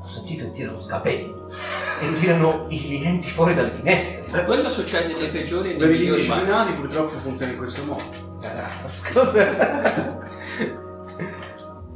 Ho 0.03 0.07
sentito 0.07 0.45
che 0.45 0.53
tirano 0.53 0.79
scapelli 0.81 1.35
e 2.01 2.13
tirano 2.13 2.67
i 2.69 2.79
clienti 2.81 3.29
fuori 3.29 3.55
dalle 3.55 3.71
finestre. 3.73 4.45
Quello 4.45 4.69
succede 4.71 5.15
nei 5.15 5.29
peggiori 5.31 5.71
e 5.71 5.73
nei 5.73 5.79
Per 5.81 5.91
i 5.91 5.99
migliori 5.99 6.21
bar. 6.23 6.37
disciplinati 6.37 6.73
purtroppo 6.75 7.09
funziona 7.11 7.53
in 7.53 7.59
questo 7.59 7.85
modo. 7.85 8.26
Scusa. 8.85 9.45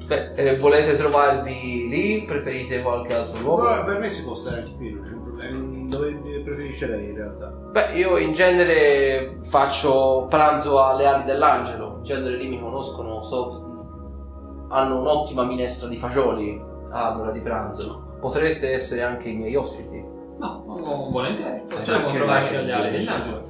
Beh, 0.06 0.32
eh, 0.32 0.56
volete 0.56 0.96
trovarvi 0.96 1.88
lì? 1.88 2.24
Preferite 2.24 2.82
qualche 2.82 3.14
altro 3.14 3.40
luogo? 3.40 3.62
Ma 3.62 3.84
per 3.84 4.00
me 4.00 4.10
si 4.10 4.24
può 4.24 4.34
stare 4.34 4.62
anche 4.62 4.74
qui, 4.74 4.92
non 4.92 5.04
c'è 5.06 5.12
un 5.12 5.22
problema. 5.22 5.88
Dove 5.88 6.40
preferisce 6.44 6.86
lei 6.88 7.10
in 7.10 7.14
realtà? 7.14 7.46
Beh, 7.46 7.92
io 7.94 8.16
in 8.16 8.32
genere 8.32 9.38
faccio 9.48 10.26
pranzo 10.28 10.82
alle 10.82 11.06
ali 11.06 11.24
dell'angelo. 11.24 11.98
In 11.98 12.02
genere 12.02 12.36
lì 12.36 12.48
mi 12.48 12.60
conoscono, 12.60 13.22
so, 13.22 14.66
hanno 14.70 14.98
un'ottima 14.98 15.44
minestra 15.44 15.88
di 15.88 15.96
fagioli 15.96 16.60
all'ora 16.90 17.30
di 17.30 17.40
pranzo. 17.40 18.16
Potreste 18.20 18.72
essere 18.72 19.02
anche 19.02 19.28
i 19.28 19.36
miei 19.36 19.54
ospiti. 19.54 20.04
No, 20.38 21.08
volentieri. 21.10 21.62
Possiamo 21.70 22.10
trovarci 22.10 22.56
alle 22.56 22.72
ali 22.72 22.90
dell'angelo. 22.90 23.42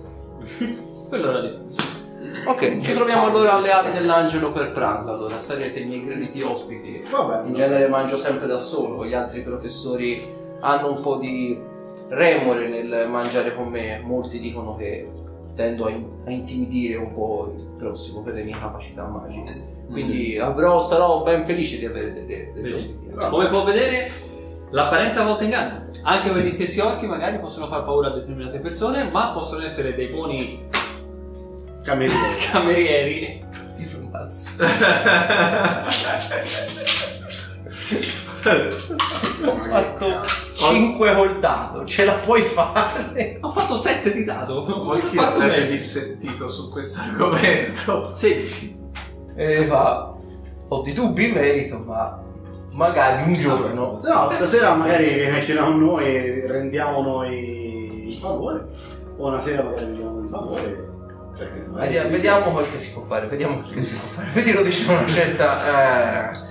Per 1.09 1.20
l'ora 1.20 1.40
di 1.40 1.49
pranzo. 1.49 1.99
Ok, 2.46 2.80
ci 2.80 2.92
troviamo 2.94 3.26
allora 3.26 3.54
alle 3.54 3.70
ali 3.70 3.92
dell'angelo 3.92 4.52
per 4.52 4.72
pranzo. 4.72 5.10
Allora, 5.12 5.38
sarete 5.38 5.80
i 5.80 5.84
miei 5.84 6.04
graditi 6.04 6.42
ospiti. 6.42 7.02
Vabbè, 7.10 7.46
In 7.46 7.54
genere 7.54 7.88
mangio 7.88 8.16
sempre 8.18 8.46
da 8.46 8.58
solo, 8.58 9.04
gli 9.04 9.14
altri 9.14 9.42
professori 9.42 10.22
hanno 10.60 10.90
un 10.92 11.00
po' 11.00 11.16
di 11.16 11.58
remore 12.08 12.68
nel 12.68 13.08
mangiare 13.08 13.54
con 13.54 13.68
me. 13.68 14.00
Molti 14.04 14.38
dicono 14.38 14.76
che 14.76 15.08
tendo 15.54 15.87
a, 15.87 15.90
in- 15.90 16.06
a 16.25 16.30
intimidire 16.30 16.96
un 16.96 17.12
po' 17.12 17.52
il 17.56 17.64
prossimo 17.76 18.22
per 18.22 18.34
le 18.34 18.42
mie 18.44 18.54
capacità 18.58 19.04
magiche. 19.04 19.78
Quindi 19.90 20.38
avrò, 20.38 20.80
sarò 20.82 21.22
ben 21.22 21.44
felice 21.44 21.78
di 21.78 21.84
avere 21.87 22.12
delle, 22.12 22.52
delle 22.54 22.70
Vedi? 22.70 22.96
ospiti. 23.12 23.28
Come 23.28 23.49
può 23.49 23.64
vedere, 23.64 24.10
l'apparenza 24.70 25.22
a 25.22 25.25
volte 25.25 25.44
inganna. 25.44 25.88
Anche 26.04 26.30
quegli 26.30 26.50
stessi 26.50 26.78
orchi 26.80 27.06
magari 27.06 27.38
possono 27.40 27.66
far 27.66 27.84
paura 27.84 28.08
a 28.08 28.12
determinate 28.12 28.60
persone, 28.60 29.10
ma 29.10 29.32
possono 29.32 29.64
essere 29.64 29.94
dei 29.94 30.06
buoni 30.06 30.68
camerieri. 31.82 33.44
Un 34.00 34.10
pazzo. 34.10 34.49
Ho 39.45 39.56
fatto 39.56 40.21
5 40.23 41.14
col 41.14 41.40
dado, 41.40 41.84
ce 41.84 42.04
la 42.04 42.12
puoi 42.14 42.43
fare? 42.43 43.38
Ho 43.40 43.52
fatto 43.52 43.76
7 43.76 44.12
di 44.12 44.25
dado. 44.25 44.60
Ho 44.60 44.82
Vuoi 44.82 45.00
che 45.00 45.16
fatto 45.16 45.40
avrebbe 45.40 45.69
dissentito 45.69 46.49
su 46.50 46.69
questo 46.69 47.00
argomento? 47.00 48.14
16. 48.14 48.78
E 49.36 49.64
fa, 49.64 50.14
ho 50.69 50.82
di 50.82 50.93
dubbi 50.93 51.28
in 51.28 51.34
merito, 51.34 51.78
ma 51.78 52.23
magari 52.73 53.23
un 53.23 53.32
giorno. 53.32 53.99
Se 54.00 54.08
no, 54.08 54.30
stasera 54.30 54.75
magari 54.75 55.14
viene 55.14 55.40
a 55.40 55.45
cena 55.45 55.64
con 55.64 55.78
noi 55.78 56.04
e 56.04 56.47
rendiamo 56.47 57.00
noi 57.02 58.06
il 58.06 58.12
favore. 58.12 58.66
O 59.16 59.28
una 59.28 59.40
sera 59.40 59.62
magari 59.62 59.84
rendiamo 59.84 60.21
il 60.21 60.28
favore. 60.28 60.89
Magari 61.46 61.86
Vediamo, 61.86 62.06
sì. 62.06 62.12
vediamo 62.12 62.50
quel 62.50 62.70
che 62.70 62.78
si 62.78 62.92
può 62.92 63.02
fare, 63.04 63.26
vediamo 63.26 63.60
quel 63.60 63.74
che 63.74 63.82
si 63.82 63.94
può 63.96 64.08
fare. 64.08 64.28
Vedi 64.32 64.52
lo 64.52 64.62
dice 64.62 64.86
con 64.86 64.94
una 64.96 65.06
certa. 65.08 66.30
eh, 66.32 66.48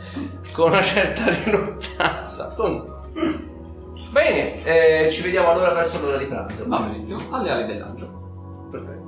con 0.54 0.72
una 0.72 0.82
certa 0.82 1.24
riluttanza. 1.32 2.54
Comunque. 2.56 2.98
Bene, 4.12 4.64
eh, 4.64 5.12
ci 5.12 5.22
vediamo 5.22 5.50
allora 5.50 5.74
verso 5.74 6.00
l'ora 6.02 6.18
di 6.18 6.26
pranzo. 6.26 6.64
Va 6.68 6.80
benissimo. 6.80 7.22
Alle 7.32 7.52
ali 7.52 7.66
dell'angelo. 7.68 8.68
Perfetto. 8.72 9.08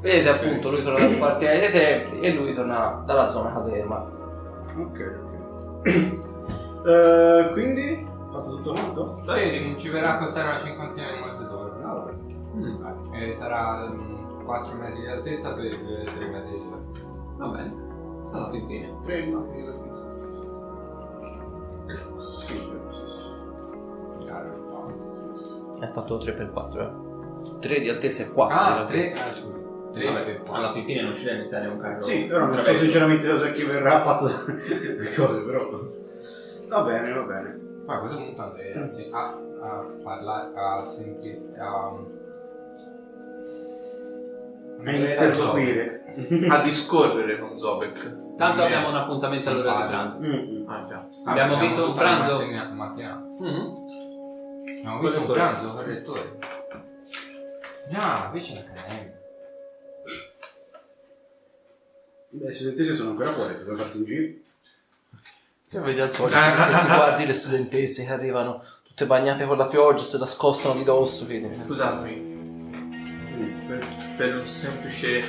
Vedete 0.00 0.28
appunto, 0.28 0.70
lui 0.70 0.82
torna 0.82 1.00
dal 1.00 1.18
quartiere 1.18 1.58
dei 1.58 1.70
templi 1.72 2.20
e 2.20 2.32
lui 2.32 2.54
torna 2.54 3.02
dalla 3.04 3.28
zona 3.28 3.52
caserma. 3.52 3.96
Ok, 4.78 5.20
ok. 5.82 6.26
Eh, 6.86 7.50
quindi, 7.52 8.06
fatto 8.32 8.50
tutto 8.56 8.72
quanto? 8.72 9.22
Sì, 9.36 9.44
sì. 9.44 9.74
ci 9.78 9.88
verrà 9.90 10.14
a 10.14 10.18
costare 10.24 10.48
una 10.48 10.60
cinquantina 10.64 11.10
di 11.10 11.18
monete 11.18 11.44
d'oro. 11.44 11.76
No, 11.82 11.94
vabbè. 11.94 12.12
Mm, 12.54 13.14
E 13.14 13.32
sarà 13.32 13.88
mm, 13.90 14.17
4 14.48 14.74
metri 14.76 15.00
di 15.00 15.06
altezza 15.08 15.52
per 15.52 15.76
3 15.76 16.26
metri 16.26 16.58
di 16.58 16.70
largo. 16.70 17.36
va 17.36 17.48
bene. 17.48 17.74
Alla 18.32 18.50
fin 18.50 18.66
fine. 18.66 18.96
Tre 19.04 19.26
macchine 19.26 19.64
da 19.66 19.72
pizza. 19.72 20.16
Sì, 22.46 22.56
sì, 22.56 22.62
sì. 24.16 24.24
Chiaro. 24.24 25.78
È 25.80 25.90
fatto 25.92 26.18
3x4, 26.18 26.80
eh. 26.80 27.58
3 27.60 27.80
di 27.80 27.88
altezza 27.90 28.22
e 28.22 28.32
4 28.32 28.56
Ah, 28.56 28.84
3 28.86 29.12
ah. 29.12 29.46
3 29.92 30.12
Vabbè, 30.12 30.40
alla 30.50 30.72
fin 30.72 30.84
fine 30.86 31.02
non 31.02 31.14
ci 31.14 31.24
deve 31.24 31.38
mettere 31.40 31.68
un 31.68 31.78
carro. 31.78 32.00
Sì, 32.00 32.24
però 32.24 32.46
non 32.46 32.60
so 32.60 32.72
sinceramente 32.72 33.28
cosa 33.28 33.50
chi 33.50 33.64
verrà 33.64 34.00
fatto 34.02 34.28
le 34.46 35.14
cose, 35.14 35.44
però. 35.44 35.68
Va 36.68 36.82
bene, 36.84 37.12
va 37.12 37.22
bene. 37.22 37.60
Ma 37.84 37.96
a 37.96 38.00
questo 38.00 38.22
punto 38.22 38.42
andrei 38.42 38.72
a, 39.10 39.40
a 39.60 39.86
parlare, 40.02 40.52
a 40.54 40.86
sentire, 40.86 41.40
a... 41.58 41.92
A 44.88 44.92
interloquire. 44.96 46.14
A 46.48 46.62
discorrere 46.62 47.38
con 47.38 47.56
Zobek. 47.56 48.36
Tanto 48.36 48.62
abbiamo 48.62 48.88
un 48.88 48.96
appuntamento 48.96 49.50
all'ora 49.50 49.82
di 49.82 49.88
pranzo. 49.88 50.18
Mm, 50.26 50.68
Ah, 50.70 50.86
già. 50.88 51.06
Abbiamo 51.24 51.58
vinto 51.58 51.88
un 51.88 51.94
pranzo? 51.94 52.38
Mattina, 52.38 52.64
mattina. 52.70 53.14
Mhm. 53.40 53.74
Abbiamo 54.78 55.00
vinto 55.00 55.18
un 55.22 55.28
è 55.28 55.32
pranzo 55.32 55.72
con 55.72 55.80
il 55.80 55.86
rettore. 55.86 56.38
Già, 57.90 58.30
vicino 58.32 58.60
all'accademia. 58.60 59.16
Beh, 62.30 62.46
le 62.46 62.52
studentesse 62.52 62.94
sono 62.94 63.10
ancora 63.10 63.32
fuori, 63.32 63.54
se 63.56 63.64
vuoi 63.64 63.76
farti 63.76 63.96
un 63.98 64.04
giro. 64.04 64.32
Che 65.70 65.78
vedi 65.80 66.00
al 66.00 66.10
solito, 66.10 66.38
che 66.38 66.78
ti 66.80 66.86
guardi 66.86 67.26
le 67.26 67.32
studentesse 67.32 68.04
che 68.04 68.12
arrivano 68.12 68.62
tutte 68.84 69.06
bagnate 69.06 69.44
con 69.46 69.56
la 69.56 69.66
pioggia, 69.66 70.02
se 70.02 70.18
nascostano 70.18 70.74
di 70.74 70.84
dosso, 70.84 71.24
quindi... 71.26 71.62
Scusatemi, 71.66 72.27
per, 74.18 74.36
un 74.36 74.48
semplice 74.48 75.22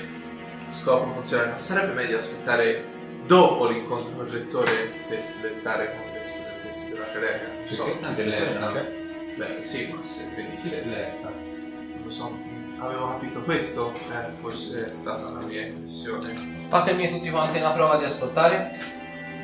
scopo 0.70 1.14
funzionale, 1.14 1.52
non 1.52 1.60
sarebbe 1.60 1.94
meglio 1.94 2.18
aspettare 2.18 2.84
dopo 3.26 3.68
l'incontro 3.68 4.12
con 4.16 4.26
il 4.26 4.34
rettore 4.34 4.72
per 5.08 5.24
flirtare 5.40 5.96
con 5.96 6.12
le 6.12 6.26
studentesse 6.26 6.90
dell'accademia? 6.90 7.48
Non 7.66 7.72
so. 7.72 7.84
Perché? 7.86 8.06
Anche 8.06 8.24
lei 8.26 8.54
non 8.54 8.74
c'è. 8.74 8.98
Beh, 9.36 9.64
sì, 9.64 9.94
ma 9.94 10.04
se 10.04 10.20
Sì, 10.20 10.36
venisse. 10.36 10.82
flirta. 10.82 11.30
Non 11.30 12.02
lo 12.04 12.10
so, 12.10 12.38
avevo 12.80 13.08
capito 13.10 13.42
questo, 13.44 13.94
eh, 13.94 14.32
forse 14.42 14.92
è 14.92 14.96
stata 14.96 15.28
una 15.28 15.46
mia 15.46 15.62
impressione. 15.62 16.66
Fatemi 16.68 17.10
tutti 17.10 17.30
quanti 17.30 17.60
una 17.60 17.72
prova 17.72 17.96
di 17.96 18.06
ascoltare. 18.06 18.78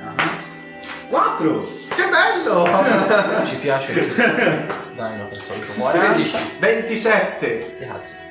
Ah. 0.04 0.54
Quattro! 1.08 1.60
Che 1.60 2.10
bello! 2.10 2.66
Ci 3.46 3.58
piace. 3.58 3.94
Dai, 4.96 5.18
no, 5.18 5.26
per 5.26 5.42
solito 5.42 5.74
40. 5.74 6.40
27! 6.60 7.76
Che 7.78 7.86
cazzo. 7.86 8.25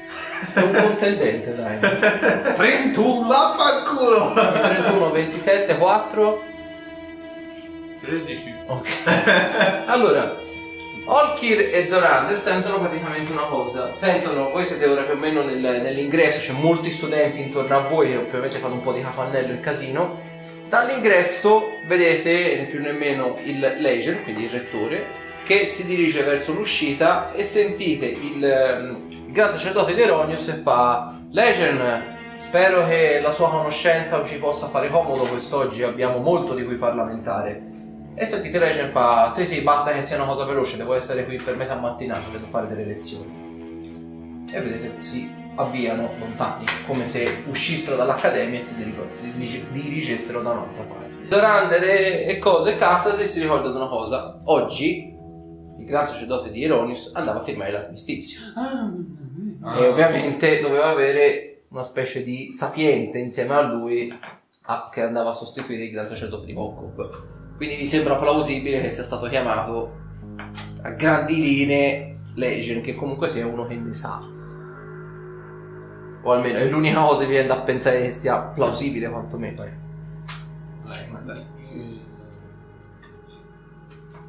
È 0.53 0.61
un 0.61 0.73
contendente, 0.73 1.55
dai. 1.55 1.79
31. 2.55 3.27
Vaffanculo! 3.27 4.33
31, 4.35 5.11
27, 5.11 5.77
4. 5.79 6.43
13. 8.01 8.55
Ok. 8.67 8.89
Allora, 9.87 10.37
Olkir 11.07 11.71
e 11.73 11.87
Zorander 11.87 12.39
sentono 12.39 12.79
praticamente 12.81 13.33
una 13.33 13.43
cosa. 13.43 13.95
Sentono, 14.01 14.51
voi 14.51 14.65
siete 14.65 14.87
ora 14.87 15.03
più 15.03 15.15
o 15.15 15.17
meno 15.17 15.43
nel- 15.43 15.81
nell'ingresso, 15.83 16.39
c'è 16.39 16.59
molti 16.59 16.91
studenti 16.91 17.41
intorno 17.41 17.77
a 17.77 17.81
voi 17.81 18.09
che 18.11 18.17
ovviamente 18.17 18.59
fanno 18.59 18.75
un 18.75 18.81
po' 18.81 18.93
di 18.93 19.03
capannello 19.03 19.53
e 19.53 19.61
casino. 19.61 20.33
Dall'ingresso 20.69 21.73
vedete 21.87 22.57
né 22.57 22.63
più 22.65 22.81
nemmeno 22.81 23.39
il 23.45 23.77
Leger, 23.79 24.23
quindi 24.23 24.45
il 24.45 24.51
rettore, 24.51 25.23
che 25.45 25.67
si 25.67 25.85
dirige 25.85 26.23
verso 26.23 26.53
l'uscita 26.53 27.33
e 27.33 27.43
sentite 27.43 28.07
il, 28.07 29.03
il 29.09 29.14
gran 29.35 29.51
sacerdote 29.51 29.97
di 29.97 30.01
Eronius 30.01 30.47
e 30.47 30.53
fa 30.63 31.19
Legion, 31.31 32.37
spero 32.37 32.87
che 32.87 33.19
la 33.21 33.33
sua 33.33 33.51
conoscenza 33.51 34.25
ci 34.25 34.39
possa 34.39 34.69
fare 34.69 34.89
comodo 34.91 35.25
quest'oggi, 35.25 35.83
abbiamo 35.83 36.19
molto 36.19 36.55
di 36.55 36.65
cui 36.65 36.77
parlamentare. 36.77 37.65
E 38.15 38.27
sentite 38.27 38.61
Legion 38.61 38.93
fa, 38.93 39.33
sì 39.33 39.45
sì, 39.45 39.63
basta 39.63 39.91
che 39.91 40.03
sia 40.03 40.15
una 40.15 40.27
cosa 40.27 40.45
veloce, 40.45 40.77
devo 40.77 40.95
essere 40.95 41.25
qui 41.25 41.39
per 41.39 41.57
metà 41.57 41.75
mattinata, 41.75 42.29
devo 42.31 42.47
fare 42.47 42.69
delle 42.69 42.85
lezioni. 42.85 44.47
E 44.53 44.61
vedete, 44.61 45.03
sì, 45.03 45.29
avviano 45.57 46.13
lontani, 46.17 46.65
come 46.87 47.05
se 47.05 47.43
uscissero 47.49 47.97
dall'accademia 47.97 48.61
e 48.61 48.63
si, 48.63 48.77
dirigo- 48.77 49.09
si 49.11 49.33
dirige- 49.33 49.67
dirigessero 49.73 50.43
da 50.43 50.51
un'altra 50.51 50.85
parte. 50.85 51.27
Durante 51.27 51.81
le 51.81 52.25
e 52.25 52.39
cose, 52.39 52.77
Cassasi 52.77 53.27
si 53.27 53.41
ricorda 53.41 53.69
di 53.69 53.75
una 53.75 53.89
cosa. 53.89 54.39
Oggi 54.45 55.14
il 55.79 55.87
gran 55.87 56.07
sacerdote 56.07 56.51
di 56.51 56.63
Eronius 56.63 57.11
andava 57.15 57.41
a 57.41 57.43
firmare 57.43 57.73
l'armistizio. 57.73 58.41
Ah, 58.55 58.91
E 59.79 59.89
ovviamente 59.89 60.61
doveva 60.61 60.89
avere 60.91 61.63
una 61.69 61.83
specie 61.83 62.23
di 62.23 62.53
sapiente 62.53 63.19
insieme 63.19 63.55
a 63.55 63.63
lui 63.63 64.13
a- 64.67 64.89
che 64.93 65.03
andava 65.03 65.31
a 65.31 65.35
sostituire 65.35 65.85
il 65.85 65.91
gran 65.91 66.07
sacerdote 66.07 66.47
di 66.47 66.53
Mokop. 66.53 67.23
Quindi 67.57 67.77
vi 67.77 67.87
sembra 67.87 68.17
plausibile 68.17 68.81
che 68.81 68.91
sia 68.91 69.05
stato 69.05 69.27
chiamato 69.29 69.93
a 70.83 70.91
grandi 70.91 71.37
linee 71.41 72.17
Legion, 72.35 72.81
che 72.83 72.95
comunque 72.95 73.29
sia 73.29 73.47
uno 73.47 73.67
che 73.67 73.75
ne 73.75 73.93
sa. 73.95 74.21
O 76.27 76.33
almeno 76.33 76.59
è 76.59 76.69
l'unica 76.69 77.01
cosa 77.01 77.21
che 77.21 77.27
mi 77.27 77.33
viene 77.33 77.47
da 77.49 77.61
pensare 77.61 78.01
che 78.01 78.11
sia 78.11 78.39
plausibile 78.41 79.09
quantomeno. 79.09 79.63
Lei, 80.87 81.11
ma 81.11 81.19
dai. 81.21 81.45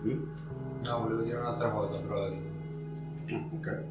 Mm? 0.05 0.23
No, 0.85 0.99
volevo 1.01 1.21
dire 1.21 1.37
un'altra 1.37 1.69
cosa, 1.69 1.99
però 1.99 2.15
la 2.15 2.29
dico. 2.29 2.53
Ah, 3.31 3.55
ok. 3.55 3.83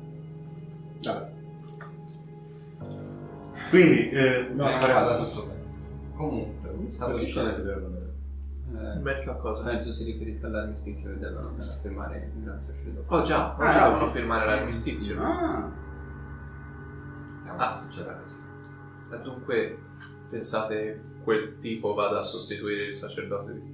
Vabbè. 1.03 1.33
Quindi, 3.71 4.09
eh, 4.11 4.49
No, 4.53 4.65
no, 4.65 4.79
vada 4.79 5.25
tutto 5.25 5.47
bene. 5.47 5.63
Comunque, 6.15 6.71
stavo 6.93 7.11
perché 7.13 7.27
dicendo... 7.27 7.57
deve 7.57 7.73
andare? 7.73 8.03
Eh, 8.97 8.99
Metti 9.01 9.31
cosa? 9.41 9.63
penso 9.63 9.93
si 9.93 10.05
riferisca 10.05 10.47
all'armistizio 10.47 11.11
che 11.11 11.19
devono 11.19 11.49
andare 11.49 11.71
a 11.71 11.77
firmare 11.81 12.31
il 12.37 12.43
gran 12.43 12.61
sacerdote. 12.63 13.07
Oh 13.15 13.23
già, 13.23 13.55
Ah, 13.57 13.83
ah, 13.85 13.89
devono 13.89 14.05
ok. 14.07 14.13
firmare 14.13 14.47
l'armistizio. 14.47 15.21
Ah, 15.23 15.71
Ah. 17.57 17.87
c'era 17.89 18.15
così. 18.15 18.35
E 19.13 19.19
dunque 19.21 19.79
pensate 20.31 21.01
quel 21.23 21.59
tipo 21.61 21.95
vada 21.95 22.19
a 22.19 22.23
sostituire 22.23 22.87
il 22.87 22.95
sacerdote 22.95 23.53
di... 23.53 23.73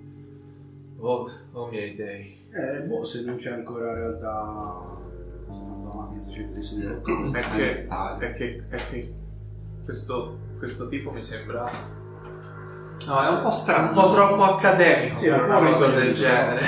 Oh, 0.98 1.30
oh 1.52 1.68
miei 1.68 1.94
dei. 1.94 2.38
Eh, 2.52 2.80
boh, 2.82 3.04
se 3.04 3.24
non 3.24 3.36
c'è 3.36 3.52
ancora 3.52 3.90
in 3.90 3.94
realtà... 3.96 4.98
È 8.18 8.32
che, 8.34 8.64
è 8.68 8.76
che 8.90 9.14
questo, 9.84 10.36
questo 10.58 10.88
tipo 10.88 11.10
mi 11.10 11.22
sembra 11.22 11.68
No, 13.08 13.22
è 13.22 13.28
un 13.28 13.42
po' 13.42 13.50
strano. 13.50 13.88
un 13.88 13.94
po' 13.94 14.12
troppo 14.12 14.42
accademico 14.42 15.18
Sì, 15.18 15.28
per 15.28 15.42
un 15.42 15.50
una 15.50 15.60
cosa 15.70 15.88
del 15.90 16.12
genere. 16.12 16.62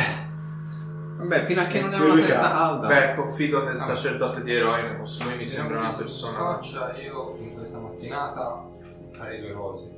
Vabbè, 1.19 1.45
fino 1.45 1.61
a 1.61 1.67
che 1.67 1.81
non 1.83 1.93
è 1.95 2.01
una 2.01 2.15
testa 2.15 2.51
calda. 2.51 2.87
Beh, 2.89 3.15
confido 3.15 3.63
nel 3.63 3.75
Ah. 3.75 3.77
sacerdote 3.77 4.43
di 4.43 4.55
Eroimus, 4.55 5.23
lui 5.23 5.37
mi 5.37 5.45
sembra 5.45 5.79
una 5.79 5.93
persona... 5.93 6.39
Coccia, 6.39 6.97
io 6.97 7.37
in 7.39 7.55
questa 7.55 7.79
mattinata 7.79 8.65
farei 9.13 9.41
due 9.41 9.53
cose. 9.53 9.91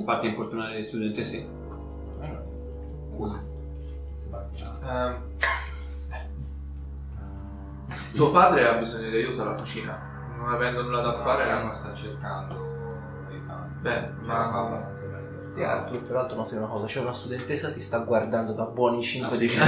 A 0.00 0.04
parte 0.04 0.26
importunare 0.26 0.80
le 0.80 0.84
studentesse. 0.86 1.46
Una. 3.16 3.42
Ehm, 4.84 5.24
tuo 8.14 8.30
padre 8.30 8.68
ha 8.68 8.74
bisogno 8.74 9.08
di 9.10 9.16
aiuto 9.16 9.42
alla 9.42 9.54
cucina, 9.54 10.00
non 10.36 10.52
avendo 10.52 10.82
nulla 10.82 11.00
da 11.00 11.18
fare, 11.22 11.50
non 11.50 11.66
non... 11.66 11.74
sta 11.76 11.92
cercando. 11.94 12.66
Beh, 13.80 14.08
Ma 14.22 14.50
ma... 14.50 14.96
Sì, 15.54 15.62
ah, 15.62 15.82
tu, 15.84 16.02
tra 16.04 16.18
l'altro 16.18 16.36
noti 16.36 16.54
una 16.54 16.66
cosa, 16.66 16.86
c'è 16.86 17.00
una 17.00 17.12
studentessa 17.12 17.70
ti 17.72 17.80
sta 17.80 17.98
guardando 17.98 18.52
da 18.52 18.64
buoni 18.64 19.02
5 19.02 19.28
Ah, 19.28 19.32
sì. 19.38 19.50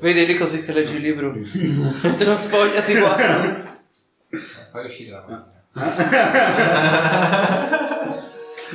Vedi 0.00 0.26
lì 0.26 0.36
così 0.36 0.64
che 0.64 0.72
leggi 0.72 0.96
il 0.96 1.02
libro? 1.02 1.32
Te 1.32 2.24
lo 2.24 2.36
sfoglia 2.36 2.80
di 2.80 2.98
guarda. 2.98 3.78
Fai 4.70 4.86
uscire 4.86 5.10
la 5.12 5.24
macchina. 5.26 5.54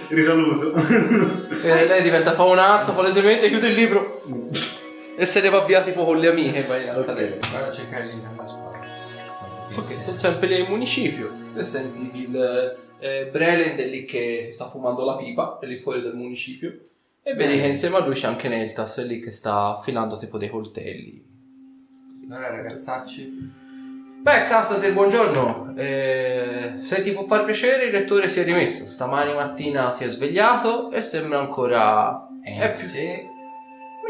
Risaluto. 0.08 0.73
E 0.73 1.86
lei 1.86 2.01
diventa 2.01 2.34
faunazzo, 2.34 2.93
palesemente 2.93 3.49
chiude 3.49 3.67
il 3.67 3.73
libro 3.73 4.21
e 5.15 5.25
se 5.25 5.41
ne 5.41 5.49
va 5.49 5.63
via 5.65 5.84
tipo 5.84 6.06
con 6.06 6.17
le 6.17 6.30
amiche 6.30 6.63
vai 6.63 6.88
all'accademia. 6.88 7.38
Vado 7.51 7.65
a 7.65 7.71
cercare 7.71 8.10
squadra. 8.10 8.80
Ok, 9.75 10.04
sono 10.04 10.17
sempre 10.17 10.47
lì 10.47 10.60
in 10.60 10.65
municipio 10.67 11.32
e 11.56 11.63
senti 11.63 12.21
il 12.23 12.77
eh, 12.99 13.30
Brelend 13.32 13.80
è 13.80 13.86
lì 13.86 14.06
che 14.06 14.41
si 14.45 14.54
sta 14.54 14.69
fumando 14.69 15.06
la 15.06 15.17
pipa, 15.17 15.60
è 15.60 15.65
lì 15.65 15.77
fuori 15.77 16.01
dal 16.01 16.15
municipio 16.15 16.77
e 17.23 17.34
vedi 17.36 17.60
che 17.60 17.67
insieme 17.67 17.97
a 17.97 18.06
lui 18.06 18.15
c'è 18.15 18.27
anche 18.27 18.49
Neltas, 18.49 18.97
è 18.97 19.04
lì 19.04 19.19
che 19.19 19.32
sta 19.32 19.77
affilando 19.77 20.17
tipo 20.17 20.38
dei 20.38 20.49
coltelli. 20.49 21.23
Allora 22.30 22.49
ragazzacci, 22.49 23.51
Beh, 24.21 24.47
Cassase, 24.47 24.91
buongiorno. 24.91 25.73
Eh, 25.75 26.79
se 26.84 27.01
ti 27.01 27.12
può 27.12 27.23
far 27.25 27.43
piacere, 27.43 27.86
il 27.86 27.91
lettore 27.91 28.29
si 28.29 28.39
è 28.39 28.43
rimesso. 28.43 28.89
Stamani 28.89 29.34
mattina 29.34 29.91
si 29.91 30.03
è 30.03 30.10
svegliato 30.10 30.91
e 30.91 31.01
sembra 31.01 31.39
ancora... 31.39 32.27
è 32.43 32.60
È 32.60 32.65
in 32.65 32.69
più- 32.77 32.88
sé 32.88 33.27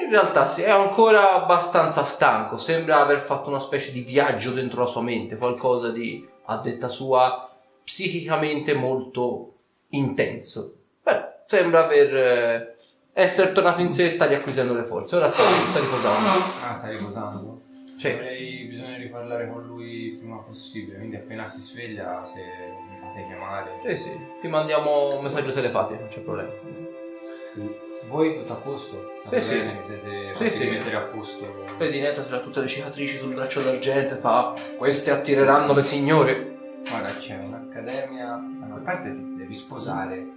In 0.03 0.09
realtà 0.09 0.47
sì, 0.47 0.63
è 0.63 0.69
ancora 0.69 1.33
abbastanza 1.33 2.03
stanco. 2.03 2.57
Sembra 2.57 2.99
aver 3.01 3.21
fatto 3.21 3.49
una 3.49 3.59
specie 3.61 3.91
di 3.93 4.01
viaggio 4.01 4.51
dentro 4.51 4.81
la 4.81 4.85
sua 4.87 5.01
mente, 5.01 5.37
qualcosa 5.37 5.89
di, 5.91 6.27
a 6.45 6.57
detta 6.57 6.89
sua, 6.89 7.49
psichicamente 7.83 8.73
molto 8.73 9.53
intenso. 9.89 10.75
Beh, 11.03 11.23
sembra 11.45 11.85
aver... 11.85 12.15
eh, 12.15 12.75
essere 13.13 13.51
tornato 13.53 13.81
in 13.81 13.89
sé 13.89 14.05
e 14.05 14.09
sta 14.09 14.25
riacquisendo 14.25 14.73
le 14.73 14.83
forze. 14.83 15.15
Ora 15.15 15.29
sta, 15.29 15.43
sta 15.43 15.79
riposando. 15.79 16.29
Ah, 16.65 16.77
stai 16.77 16.97
riposando? 16.97 17.50
Sì. 18.01 18.07
Avrei 18.07 18.63
bisogno 18.63 18.97
di 18.97 19.05
parlare 19.09 19.47
con 19.47 19.61
lui 19.63 20.13
il 20.13 20.17
prima 20.17 20.37
possibile, 20.37 20.97
quindi 20.97 21.17
appena 21.17 21.45
si 21.45 21.59
sveglia, 21.59 22.25
se 22.25 22.39
mi 22.89 22.97
fate 22.99 23.27
chiamare. 23.27 23.79
Sì, 23.85 23.95
sì, 24.01 24.09
ti 24.39 24.47
mandiamo 24.47 25.15
un 25.15 25.23
messaggio 25.23 25.51
telepatico, 25.53 25.99
non 25.99 26.09
c'è 26.09 26.21
problema. 26.21 26.49
Voi 28.07 28.37
tutto 28.37 28.53
a 28.53 28.55
posto? 28.55 29.11
Sì, 29.29 29.41
sì. 29.43 29.55
bene? 29.55 29.81
Siete 29.85 30.33
Sì, 30.33 30.49
sì. 30.49 30.63
rimettere 30.63 30.95
a 30.95 31.01
posto? 31.01 31.65
Vedi, 31.77 31.99
Neta 31.99 32.25
c'ha 32.25 32.39
tutte 32.39 32.61
le 32.61 32.67
cicatrici 32.67 33.17
sul 33.17 33.35
braccio 33.35 33.61
d'argento 33.61 34.15
e 34.15 34.17
fa 34.17 34.55
queste 34.77 35.11
attireranno 35.11 35.71
le 35.71 35.83
signore. 35.83 36.57
Guarda, 36.89 37.15
c'è 37.19 37.37
un'accademia, 37.37 38.33
a 38.33 38.79
parte 38.83 39.11
ti 39.13 39.35
devi 39.35 39.53
sposare. 39.53 40.27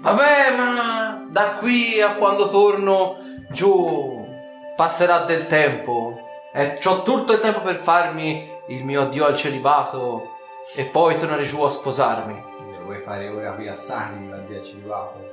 Vabbè, 0.00 0.56
ma 0.56 1.26
da 1.28 1.54
qui 1.58 2.00
a 2.00 2.14
quando 2.14 2.48
torno 2.48 3.16
giù 3.50 4.24
passerà 4.76 5.24
del 5.24 5.48
tempo. 5.48 6.20
E 6.56 6.78
ho 6.84 7.02
tutto 7.02 7.32
il 7.32 7.40
tempo 7.40 7.62
per 7.62 7.74
farmi 7.74 8.48
il 8.68 8.84
mio 8.84 9.02
addio 9.02 9.24
al 9.24 9.34
celibato 9.34 10.36
e 10.72 10.84
poi 10.84 11.18
tornare 11.18 11.42
giù 11.42 11.60
a 11.62 11.70
sposarmi. 11.70 12.44
Quindi 12.56 12.76
lo 12.78 12.84
vuoi 12.84 13.00
fare 13.00 13.28
ora 13.28 13.50
qui 13.54 13.66
a 13.66 13.74
Sarin, 13.74 14.30
l'addio 14.30 14.60
al 14.60 14.64
celibato? 14.64 15.32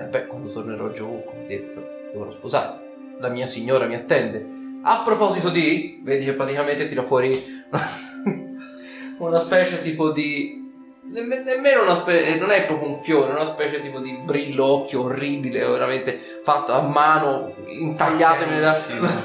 E 0.00 0.04
beh, 0.06 0.26
quando 0.26 0.52
tornerò 0.52 0.90
giù, 0.90 1.22
come 1.24 1.46
detto, 1.46 1.80
dovrò 2.12 2.32
sposarmi. 2.32 2.80
La 3.20 3.28
mia 3.28 3.46
signora 3.46 3.86
mi 3.86 3.94
attende. 3.94 4.44
A 4.82 5.02
proposito 5.04 5.50
di, 5.50 6.00
vedi 6.02 6.24
che 6.24 6.32
praticamente 6.32 6.88
tira 6.88 7.04
fuori 7.04 7.62
una 9.18 9.38
specie 9.38 9.80
tipo 9.82 10.10
di. 10.10 10.68
nemm- 11.04 11.44
Nemmeno 11.44 11.82
una 11.82 11.94
specie. 11.94 12.36
Non 12.40 12.50
è 12.50 12.64
proprio 12.64 12.88
un 12.88 13.02
fiore, 13.04 13.30
è 13.30 13.34
una 13.36 13.46
specie 13.46 13.78
tipo 13.78 14.00
di 14.00 14.20
brillocchio 14.24 15.02
orribile, 15.02 15.64
veramente 15.64 16.18
fatto 16.42 16.72
a 16.72 16.80
mano, 16.80 17.54
intagliato 17.66 18.46
nella. 18.46 18.74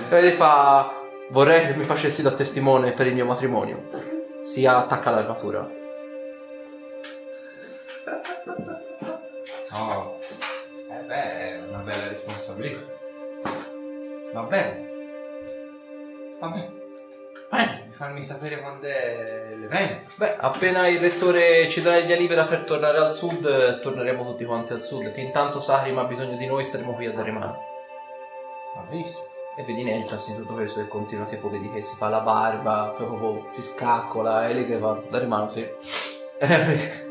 E 0.10 0.32
fa. 0.38 1.00
Vorrei 1.30 1.66
che 1.66 1.76
mi 1.76 1.84
facessi 1.84 2.22
da 2.22 2.32
testimone 2.32 2.94
per 2.94 3.08
il 3.08 3.14
mio 3.14 3.26
matrimonio. 3.26 4.44
Si 4.44 4.66
attacca 4.66 5.10
all'armatura. 5.10 5.68
No. 9.72 10.20
Eh 10.92 11.04
beh, 11.04 11.14
è 11.14 11.62
una 11.68 11.80
bella 11.80 12.08
responsabilità. 12.08 12.80
Va 14.34 14.42
bene. 14.44 14.90
Va 16.40 16.48
bene. 16.48 16.74
Bene. 17.50 17.90
Farmi 17.92 18.22
sapere 18.22 18.60
quando 18.60 18.86
è 18.88 19.56
l'evento. 19.56 20.12
Beh, 20.18 20.36
appena 20.38 20.88
il 20.88 21.00
rettore 21.00 21.68
ci 21.70 21.82
darà 21.82 21.98
il 21.98 22.06
via 22.06 22.18
libera 22.18 22.46
per 22.46 22.64
tornare 22.66 22.98
al 22.98 23.14
sud, 23.14 23.46
eh, 23.46 23.80
torneremo 23.80 24.24
tutti 24.24 24.46
quanti 24.46 24.74
al 24.74 24.84
sud. 24.84 25.12
Fin 25.12 25.32
tanto 25.32 25.60
Sarim 25.60 25.98
ha 25.98 26.04
bisogno 26.04 26.38
di 26.38 26.46
noi, 26.46 26.64
staremo 26.64 26.94
qui 26.94 27.08
a 27.08 27.14
dare 27.14 27.32
mano. 27.32 27.58
Va 28.76 28.82
benissimo. 28.82 29.35
E 29.58 29.64
vedi 29.64 29.84
Neltas 29.84 30.28
in 30.28 30.36
tutto 30.36 30.54
questo 30.54 30.82
che 30.82 30.90
continua 30.90 31.26
tipo, 31.26 31.50
vedi 31.50 31.72
che 31.72 31.82
si 31.82 31.96
fa 31.96 32.10
la 32.10 32.20
barba, 32.20 32.94
proprio 32.96 33.48
si 33.54 33.62
scaccola, 33.62 34.50
e 34.50 34.54
lei 34.54 34.66
che 34.66 34.78
va 34.78 34.92
a 34.92 35.02
dare 35.10 35.26
mano, 35.28 35.50
sì. 35.52 35.66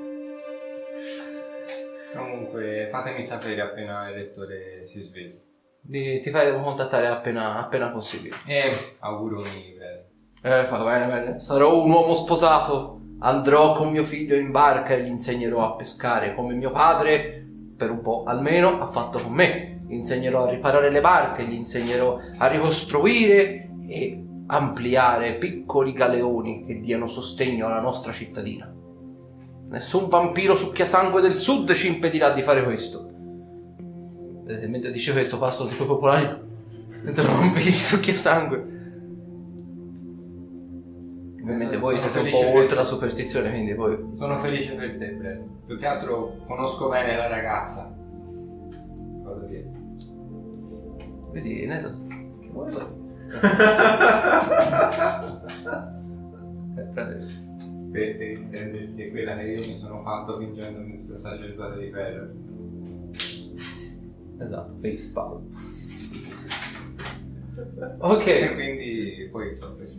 Comunque, 2.14 2.88
fatemi 2.92 3.22
sapere 3.22 3.62
appena 3.62 4.10
il 4.10 4.16
lettore 4.16 4.86
si 4.86 5.00
sveglia. 5.00 5.38
Ti, 5.80 6.20
ti 6.20 6.30
faremo 6.30 6.62
contattare 6.62 7.06
appena, 7.06 7.56
appena 7.58 7.88
possibile. 7.88 8.36
E 8.46 8.96
auguroni, 8.98 9.76
bene. 9.78 10.04
Eh, 10.42 10.66
fa 10.66 10.84
bene, 10.84 11.06
bene. 11.06 11.40
Sarò 11.40 11.82
un 11.82 11.90
uomo 11.90 12.14
sposato. 12.14 13.00
Andrò 13.20 13.72
con 13.72 13.90
mio 13.90 14.02
figlio 14.02 14.36
in 14.36 14.50
barca 14.50 14.92
e 14.92 15.02
gli 15.02 15.08
insegnerò 15.08 15.64
a 15.64 15.76
pescare 15.76 16.34
come 16.34 16.52
mio 16.52 16.70
padre, 16.70 17.42
per 17.74 17.90
un 17.90 18.02
po' 18.02 18.24
almeno, 18.24 18.80
ha 18.80 18.88
fatto 18.88 19.18
con 19.18 19.32
me. 19.32 19.73
Gli 19.86 19.94
insegnerò 19.94 20.46
a 20.46 20.50
riparare 20.50 20.90
le 20.90 21.00
barche, 21.00 21.44
gli 21.44 21.54
insegnerò 21.54 22.18
a 22.38 22.46
ricostruire 22.46 23.70
e 23.86 24.24
ampliare 24.46 25.34
piccoli 25.34 25.92
galeoni 25.92 26.64
che 26.66 26.80
diano 26.80 27.06
sostegno 27.06 27.66
alla 27.66 27.80
nostra 27.80 28.12
cittadina. 28.12 28.72
Nessun 29.68 30.08
vampiro 30.08 30.54
succhiasangue 30.54 31.20
del 31.20 31.34
sud 31.34 31.72
ci 31.72 31.88
impedirà 31.88 32.30
di 32.30 32.42
fare 32.42 32.62
questo. 32.62 33.10
Vedete, 34.44 34.66
mentre 34.68 34.92
dice 34.92 35.12
questo 35.12 35.38
passo 35.38 35.66
sui 35.66 35.86
popolari, 35.86 36.28
mentre 37.02 37.24
vampiri 37.24 37.72
succhiasangue. 37.72 38.72
Ovviamente 41.42 41.76
voi 41.76 41.98
siete 41.98 42.20
un 42.20 42.30
po' 42.30 42.58
oltre 42.58 42.76
la 42.76 42.84
superstizione, 42.84 43.50
quindi 43.50 43.74
poi... 43.74 43.98
Sono 44.14 44.38
felice 44.38 44.74
per 44.74 44.96
te, 44.96 45.10
Brad. 45.12 45.42
Più 45.66 45.78
che 45.78 45.86
altro 45.86 46.36
conosco 46.46 46.88
bene 46.88 47.16
la 47.16 47.28
ragazza. 47.28 47.94
Dire? 49.46 49.70
Vedi, 51.32 51.66
Neto, 51.66 51.92
che? 52.52 53.02
Eh, 56.76 56.82
prende- 56.92 57.42
Per, 57.92 58.16
per 58.16 58.28
intendersi 58.30 59.02
è 59.04 59.10
quella 59.10 59.36
che 59.36 59.44
io 59.44 59.60
mi 59.66 59.76
sono 59.76 60.02
fatto 60.02 60.38
fingendomi 60.38 60.98
sul 60.98 61.16
sacerdote 61.16 61.78
di 61.78 61.90
ferro. 61.90 62.28
Esatto, 64.40 64.74
face 64.82 65.10
palm. 65.12 65.46
E 67.56 67.60
Ok, 68.00 68.52
quindi 68.54 69.28
poi 69.30 69.54
preso. 69.76 69.92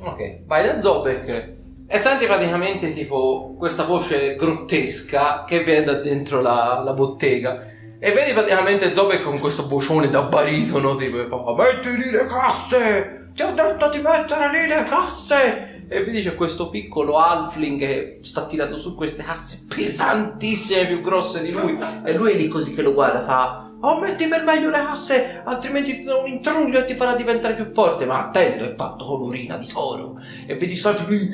ok, 0.00 0.40
vai 0.46 0.66
da 0.66 0.80
Zobek 0.80 1.52
e 1.86 1.98
senti 1.98 2.26
praticamente 2.26 2.92
tipo 2.92 3.54
questa 3.56 3.84
voce 3.84 4.34
grottesca 4.34 5.44
che 5.44 5.62
viene 5.62 5.84
da 5.84 5.94
dentro 6.00 6.40
la, 6.40 6.82
la 6.84 6.92
bottega 6.94 7.62
e 8.00 8.12
vedi 8.12 8.32
praticamente 8.32 8.94
Zobek 8.94 9.22
con 9.22 9.40
questo 9.40 9.66
vocione 9.66 10.08
da 10.08 10.22
baritono 10.22 10.94
tipo 10.96 11.54
metti 11.56 11.96
lì 11.96 12.10
le 12.10 12.26
casse 12.26 13.30
ti 13.34 13.42
ho 13.42 13.52
detto 13.52 13.90
di 13.90 13.98
mettere 13.98 14.50
lì 14.50 14.68
le 14.68 14.86
casse 14.88 15.84
e 15.88 16.04
vedi 16.04 16.22
c'è 16.22 16.34
questo 16.34 16.70
piccolo 16.70 17.18
halfling 17.18 17.78
che 17.78 18.20
sta 18.22 18.46
tirando 18.46 18.78
su 18.78 18.94
queste 18.94 19.24
casse 19.24 19.64
pesantissime 19.68 20.86
più 20.86 21.00
grosse 21.00 21.42
di 21.42 21.50
lui 21.50 21.76
e 22.04 22.14
lui 22.14 22.32
è 22.32 22.36
lì 22.36 22.46
così 22.46 22.74
che 22.74 22.82
lo 22.82 22.94
guarda 22.94 23.24
fa 23.24 23.62
Oh, 23.80 24.00
metti 24.00 24.26
per 24.26 24.42
meglio 24.42 24.70
le 24.70 24.78
casse, 24.78 25.40
altrimenti 25.44 25.98
ti 25.98 26.02
do 26.02 26.22
un 26.22 26.26
intruglio 26.26 26.80
e 26.80 26.84
ti 26.84 26.94
farà 26.94 27.14
diventare 27.14 27.54
più 27.54 27.70
forte. 27.72 28.06
Ma 28.06 28.26
attento, 28.26 28.64
è 28.64 28.74
fatto 28.74 29.04
con 29.04 29.20
l'urina 29.20 29.56
di 29.56 29.68
toro. 29.68 30.20
E 30.46 30.56
vedi 30.56 30.74
soldi 30.74 31.04
lui. 31.06 31.30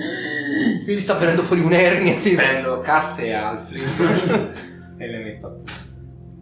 Gli 0.85 1.00
sta 1.00 1.14
venendo 1.14 1.42
fuori 1.42 1.62
un'ernia. 1.62 2.16
Tipo. 2.16 2.37
Prendo 2.37 2.81
casse 2.81 3.24
e 3.24 3.33
alfling 3.33 4.53
e 4.98 5.07
le 5.07 5.18
metto 5.20 5.46
a 5.46 5.50
posto. 5.50 5.84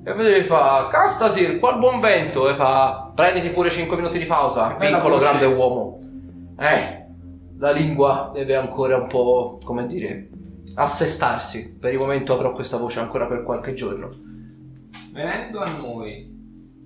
E 0.04 0.12
vedi 0.14 0.44
fa. 0.46 0.88
Castasir, 0.90 1.58
qua 1.58 1.72
il 1.72 1.78
buon 1.78 2.00
vento. 2.00 2.48
E 2.48 2.54
fa. 2.54 3.12
Prenditi 3.14 3.50
pure 3.50 3.70
5 3.70 3.96
minuti 3.96 4.18
di 4.18 4.26
pausa. 4.26 4.74
Bella 4.74 4.96
Piccolo, 4.96 5.16
voce. 5.18 5.26
grande 5.26 5.46
uomo. 5.46 6.00
Eh, 6.58 7.06
la 7.58 7.70
lingua 7.70 8.30
deve 8.34 8.56
ancora 8.56 8.96
un 8.96 9.06
po'. 9.08 9.58
come 9.64 9.86
dire. 9.86 10.28
assestarsi. 10.74 11.76
Per 11.78 11.92
il 11.92 11.98
momento 11.98 12.32
avrò 12.32 12.52
questa 12.52 12.78
voce 12.78 12.98
ancora 12.98 13.26
per 13.26 13.42
qualche 13.42 13.74
giorno. 13.74 14.10
Venendo 15.12 15.60
a 15.60 15.70
noi, 15.76 16.26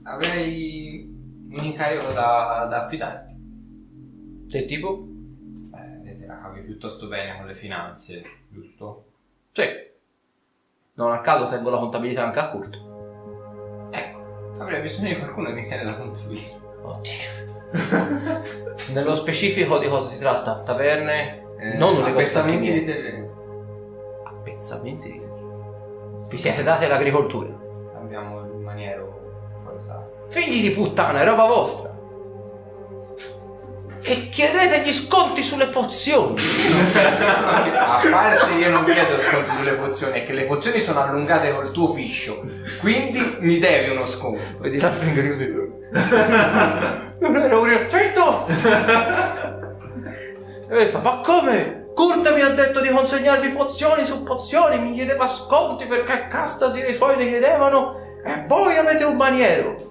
avrei 0.03 1.09
un 1.51 1.65
incarico 1.65 2.11
da, 2.13 2.67
da 2.69 2.85
affidarti. 2.85 3.35
Del 3.39 4.67
tipo? 4.67 5.05
Beh, 5.07 6.19
te 6.19 6.27
la 6.27 6.41
cavi 6.41 6.61
piuttosto 6.63 7.07
bene 7.07 7.37
con 7.37 7.47
le 7.47 7.55
finanze, 7.55 8.23
giusto? 8.49 9.05
Sì. 9.53 9.65
Non 10.95 11.13
a 11.13 11.21
caso 11.21 11.47
seguo 11.47 11.71
la 11.71 11.79
contabilità 11.79 12.25
anche 12.25 12.39
a 12.41 12.49
Kurt. 12.51 12.77
Avrei 14.59 14.81
bisogno 14.81 15.09
di 15.09 15.19
qualcuno 15.19 15.49
che 15.49 15.55
mi 15.55 15.67
chiede 15.67 15.85
la 15.85 15.97
contabilità. 15.97 16.55
Oddio. 16.83 17.45
Nello 18.93 19.15
specifico 19.15 19.79
di 19.79 19.89
cosa 19.89 20.09
si 20.09 20.19
tratta? 20.19 20.63
Taverne? 20.65 21.45
Eh, 21.59 21.77
non 21.77 21.97
un 21.97 22.05
appezzamenti 22.05 22.73
di 22.73 22.85
terreno. 22.85 24.23
Appezzamenti 24.25 25.13
di 25.13 25.19
terreno. 25.19 26.27
Vi 26.29 26.39
siete 26.39 26.63
dati 26.63 26.85
all'agricoltura. 26.85 27.49
Abbiamo 27.97 28.41
il 28.41 28.57
maniero 28.57 29.61
forzato. 29.65 30.27
Figli 30.29 30.69
di 30.69 30.75
puttana, 30.75 31.21
è 31.21 31.25
roba 31.25 31.47
vostra. 31.47 31.95
E 34.09 34.29
chiedete 34.29 34.83
gli 34.85 34.93
sconti 34.93 35.43
sulle 35.43 35.67
pozioni. 35.67 36.41
A 37.75 38.01
parte 38.09 38.53
io 38.55 38.71
non 38.71 38.85
chiedo 38.85 39.19
sconti 39.19 39.51
sulle 39.57 39.73
pozioni, 39.73 40.21
è 40.21 40.25
che 40.25 40.33
le 40.33 40.47
pozioni 40.47 40.81
sono 40.81 41.03
allungate 41.03 41.53
col 41.53 41.73
tuo 41.73 41.93
piscio. 41.93 42.41
Quindi 42.79 43.37
mi 43.41 43.59
devi 43.59 43.91
uno 43.91 44.07
sconto. 44.07 44.39
Vedi 44.61 44.79
la 44.79 44.91
così. 44.91 45.53
Non 47.19 47.37
era 47.37 47.59
un 47.59 47.87
Zitto! 47.89 48.47
E 50.69 50.87
fa, 50.87 50.99
ma 50.99 51.21
come? 51.25 51.87
Kurt 51.95 52.33
mi 52.35 52.43
ha 52.43 52.51
detto 52.51 52.81
di 52.81 52.91
consegnarvi 52.91 53.51
pozioni 53.51 54.05
su 54.05 54.23
pozioni, 54.23 54.79
mi 54.79 54.93
chiedeva 54.95 55.27
sconti 55.27 55.87
perché 55.87 56.29
Castasi 56.29 56.81
e 56.81 56.91
i 56.91 56.95
suoi 56.95 57.17
le 57.17 57.27
chiedevano 57.27 57.97
e 58.25 58.45
voi 58.47 58.77
avete 58.77 59.03
un 59.05 59.17
maniero. 59.17 59.86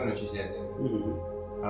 Voi 0.00 0.06
non 0.08 0.16
ci 0.16 0.28
siete. 0.30 0.58
Mm. 0.80 0.86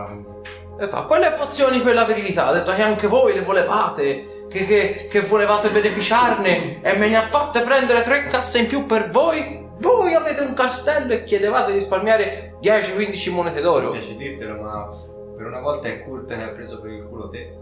Quindi- 0.05 0.49
E 0.79 0.89
fa, 0.89 1.03
quelle 1.03 1.33
pozioni 1.33 1.81
per 1.81 1.95
la 1.95 2.05
virilità, 2.05 2.47
ha 2.47 2.53
detto 2.53 2.73
che 2.73 2.81
anche 2.83 3.07
voi 3.07 3.35
le 3.35 3.43
volevate, 3.43 4.47
che, 4.49 4.65
che- 4.65 5.09
che 5.11 5.21
volevate 5.23 5.69
beneficiarne 5.71 6.81
e 6.81 6.97
me 6.97 7.09
ne 7.09 7.17
ha 7.17 7.29
fatte 7.29 7.61
prendere 7.63 8.03
tre 8.03 8.23
casse 8.25 8.61
in 8.61 8.67
più 8.67 8.87
per 8.87 9.11
voi. 9.11 9.67
Voi 9.79 10.15
avete 10.15 10.43
un 10.43 10.55
castello 10.55 11.13
e 11.13 11.25
chiedevate 11.25 11.73
di 11.73 11.79
risparmiare 11.79 12.57
10-15 12.63 13.31
monete 13.33 13.57
Mi 13.57 13.63
d'oro. 13.63 13.91
piace 13.91 14.15
dirtelo, 14.17 14.61
ma 14.63 14.89
per 15.37 15.47
una 15.47 15.61
volta 15.61 15.89
è 15.89 16.03
Kurt 16.05 16.29
che 16.29 16.35
ha 16.43 16.49
preso 16.49 16.81
per 16.81 16.91
il 16.93 17.07
culo 17.09 17.29
te. 17.31 17.57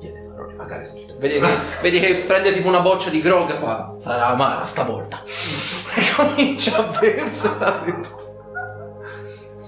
Gliene 0.00 0.26
farò 0.34 0.46
ripagare 0.48 0.84
tutte. 0.84 1.14
Vedi 1.18 1.38
che, 1.40 1.46
vedi 1.80 2.00
che 2.00 2.14
prende 2.26 2.52
tipo 2.52 2.68
una 2.68 2.80
boccia 2.80 3.08
di 3.10 3.20
grog 3.20 3.50
e 3.50 3.54
fa, 3.54 3.94
sarà 3.98 4.26
amara 4.28 4.64
stavolta. 4.66 5.22
E 5.94 6.02
comincia 6.16 6.78
a 6.78 6.98
versare. 7.00 8.20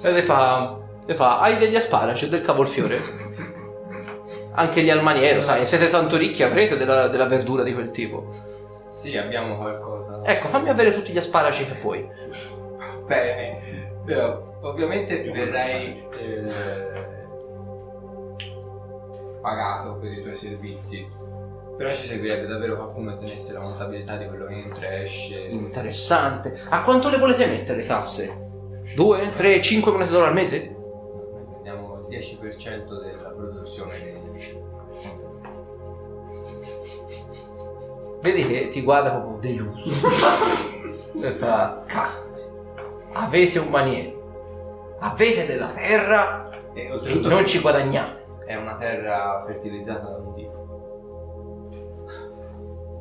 E 0.04 0.12
le 0.12 0.22
fa, 0.22 0.78
le 1.06 1.14
fa, 1.14 1.40
hai 1.40 1.56
degli 1.56 1.76
asparaci 1.76 2.26
e 2.26 2.28
del 2.28 2.42
cavolfiore? 2.42 3.00
Anche 4.52 4.82
gli 4.82 4.90
al 4.90 5.02
maniero, 5.02 5.40
sai, 5.40 5.64
siete 5.64 5.88
tanto 5.88 6.18
ricchi, 6.18 6.42
avrete 6.42 6.76
della, 6.76 7.08
della 7.08 7.24
verdura 7.24 7.62
di 7.62 7.72
quel 7.72 7.90
tipo. 7.90 8.26
Sì, 8.94 9.16
abbiamo 9.16 9.56
qualcosa. 9.56 10.20
Ecco, 10.22 10.48
fammi 10.48 10.68
avere 10.68 10.92
tutti 10.92 11.10
gli 11.10 11.16
asparaci 11.16 11.64
che 11.64 11.72
puoi. 11.80 12.06
Bene. 13.06 14.02
Però, 14.04 14.58
ovviamente 14.60 15.22
verrai 15.30 16.06
eh, 16.18 16.52
pagato 19.40 19.94
per 19.94 20.12
i 20.12 20.20
tuoi 20.20 20.34
servizi. 20.34 21.08
Però 21.78 21.90
ci 21.94 22.08
servirebbe 22.08 22.46
davvero 22.46 22.76
qualcuno 22.76 23.16
che 23.16 23.24
tenesse 23.24 23.54
la 23.54 23.60
contabilità 23.60 24.18
di 24.18 24.26
quello 24.26 24.44
che 24.44 24.54
entra 24.54 24.86
e 24.86 25.02
esce. 25.04 25.40
Interessante. 25.48 26.60
A 26.68 26.82
quanto 26.82 27.08
le 27.08 27.16
volete 27.16 27.46
mettere 27.46 27.78
le 27.78 27.86
tasse? 27.86 28.43
2, 28.94 29.32
3, 29.34 29.62
5 29.62 29.92
monete 29.92 30.10
d'oro 30.10 30.26
al 30.26 30.34
mese? 30.34 30.76
Noi 30.76 31.44
prendiamo 31.48 32.06
il 32.08 32.16
10% 32.16 33.02
della 33.02 33.30
produzione 33.30 33.90
che 33.90 34.62
Vedi 38.20 38.46
che 38.46 38.68
ti 38.70 38.82
guarda 38.82 39.10
proprio 39.10 39.38
deluso. 39.38 39.90
e 41.20 41.30
fa, 41.32 41.82
cazzo, 41.86 42.32
avete 43.12 43.58
un 43.58 43.68
maniero, 43.68 44.96
avete 45.00 45.44
della 45.44 45.68
terra 45.68 46.50
e 46.72 46.90
oltretutto 46.90 47.28
non 47.28 47.44
ci 47.44 47.60
guadagnate. 47.60 48.24
è 48.46 48.54
una 48.54 48.76
terra 48.76 49.42
fertilizzata 49.44 50.08
da 50.08 50.16
un 50.16 50.34
dio. 50.34 50.62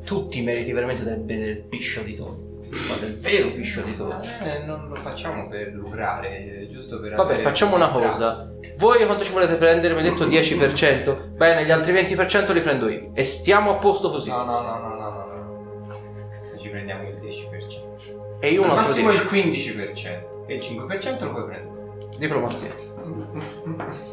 Tutti 0.04 0.42
meriti 0.42 0.72
veramente 0.72 1.04
del, 1.04 1.22
del 1.22 1.62
piscio 1.64 2.02
di 2.02 2.14
tonno. 2.16 2.53
Ma 2.70 2.96
del 3.00 3.18
vero 3.20 3.50
piscio 3.52 3.82
di 3.82 3.96
tonno. 3.96 4.20
Eh, 4.42 4.64
non 4.64 4.88
lo 4.88 4.94
facciamo 4.96 5.48
per 5.48 5.72
lucrare, 5.72 6.68
giusto 6.70 6.98
per 7.00 7.14
Vabbè, 7.14 7.38
facciamo 7.38 7.76
una 7.76 7.86
un 7.86 7.92
cosa. 7.92 8.50
Voi 8.76 9.04
quanto 9.06 9.24
ci 9.24 9.32
volete 9.32 9.54
prendere? 9.56 9.94
Mi 9.94 10.00
hai 10.00 10.10
detto 10.10 10.26
10%. 10.26 11.28
Bene, 11.36 11.64
gli 11.64 11.70
altri 11.70 11.92
20% 11.92 12.52
li 12.52 12.60
prendo 12.60 12.88
io. 12.88 13.10
E 13.14 13.24
stiamo 13.24 13.70
a 13.70 13.74
posto 13.74 14.10
così. 14.10 14.30
No, 14.30 14.44
no, 14.44 14.60
no, 14.60 14.78
no, 14.78 14.88
no, 14.88 15.10
no, 15.10 15.26
no. 15.26 16.58
Ci 16.60 16.68
prendiamo 16.68 17.08
il 17.08 17.16
10%. 17.16 18.38
E 18.40 18.50
io 18.50 18.62
un 18.62 18.70
Al 18.70 18.78
altro 18.78 19.02
massimo 19.02 19.10
10. 19.10 19.22
il 19.22 19.76
15%. 19.76 20.22
E 20.46 20.54
il 20.54 20.60
5% 20.60 21.22
lo 21.24 21.30
puoi 21.30 21.44
prendere. 21.44 21.82
Diplomazia. 22.18 22.74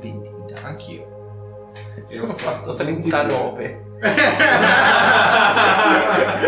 20 0.00 0.30
Anch'io. 0.62 1.18
Io 2.08 2.26
ho 2.26 2.32
fatto 2.34 2.74
39. 2.74 3.84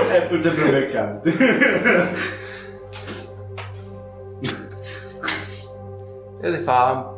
È 0.08 0.26
pur 0.28 0.38
sempre 0.38 0.64
un 0.64 0.70
mercante. 0.70 1.32
E 6.40 6.48
le 6.48 6.58
fa 6.58 7.14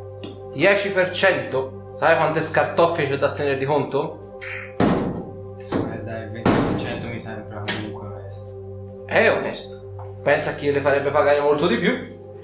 10%. 0.53 1.97
Sai 1.97 2.17
quante 2.17 2.43
scartoffie 2.43 3.09
c'è 3.09 3.17
da 3.19 3.33
tenere 3.33 3.57
di 3.57 3.65
conto? 3.65 4.39
Eh 4.79 6.03
dai, 6.03 6.25
il 6.25 6.31
20% 6.43 7.09
mi 7.09 7.21
sembra 7.21 7.63
comunque 7.65 8.07
onesto. 8.07 9.05
È 9.07 9.31
onesto. 9.31 10.21
Pensa 10.23 10.51
a 10.51 10.55
chi 10.55 10.71
le 10.71 10.81
farebbe 10.81 11.11
pagare 11.11 11.41
molto 11.41 11.67
di 11.67 11.77
più? 11.77 11.93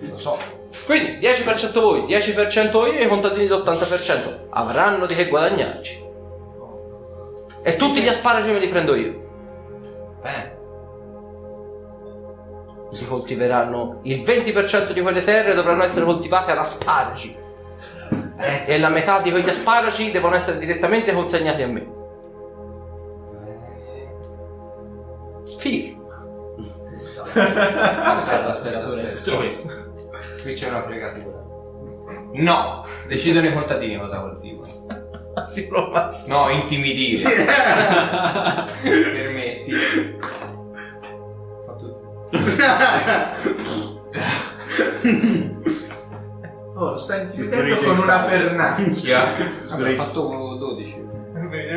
Lo 0.08 0.16
so. 0.16 0.59
Quindi 0.90 1.18
10% 1.24 1.80
voi, 1.80 2.00
10% 2.00 2.72
io 2.72 2.98
e 2.98 3.04
i 3.04 3.06
contadini 3.06 3.46
l'80% 3.46 4.48
avranno 4.50 5.06
di 5.06 5.14
che 5.14 5.28
guadagnarci. 5.28 6.04
E 7.62 7.76
tutti 7.76 8.00
gli 8.00 8.08
asparagi 8.08 8.50
me 8.50 8.58
li 8.58 8.66
prendo 8.66 8.96
io. 8.96 10.18
Bene. 10.20 10.58
Si 12.90 13.06
coltiveranno 13.06 14.00
il 14.02 14.22
20% 14.22 14.90
di 14.90 15.00
quelle 15.00 15.22
terre 15.22 15.54
dovranno 15.54 15.84
essere 15.84 16.04
coltivate 16.04 16.50
ad 16.50 16.58
asparagi. 16.58 17.36
E 18.66 18.78
la 18.80 18.88
metà 18.88 19.20
di 19.20 19.30
quegli 19.30 19.48
asparagi 19.48 20.10
devono 20.10 20.34
essere 20.34 20.58
direttamente 20.58 21.12
consegnati 21.12 21.62
a 21.62 21.68
me. 21.68 21.86
Firma. 25.56 25.98
Qui 30.42 30.54
c'è 30.54 30.68
una 30.68 30.82
fregatura. 30.82 31.44
No! 32.32 32.84
Decidono 33.06 33.46
i 33.46 33.52
contadini 33.52 33.98
cosa 33.98 34.20
coltivano. 34.20 34.68
Si 35.50 35.68
romazza. 35.68 36.32
No, 36.32 36.48
intimidire. 36.50 37.28
Permetti. 38.82 39.72
Fa 41.66 41.72
tutto. 41.74 42.28
Oh, 46.74 46.90
lo 46.90 46.96
stai 46.96 47.22
intimidendo 47.22 47.76
con 47.76 47.98
una 47.98 48.22
pernacchia. 48.22 49.34
Vabbè, 49.68 49.92
ho 49.92 49.96
fatto 49.96 50.56
12. 50.58 51.08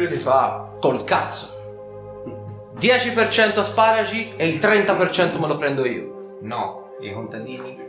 Si 0.09 0.19
fa 0.19 0.71
col 0.79 1.03
cazzo. 1.03 1.61
10% 2.79 3.59
asparagi 3.59 4.33
e 4.37 4.47
il 4.47 4.55
30% 4.59 5.39
me 5.39 5.47
lo 5.47 5.57
prendo 5.57 5.85
io. 5.85 6.37
No, 6.41 6.95
i 7.01 7.11
contadini 7.11 7.82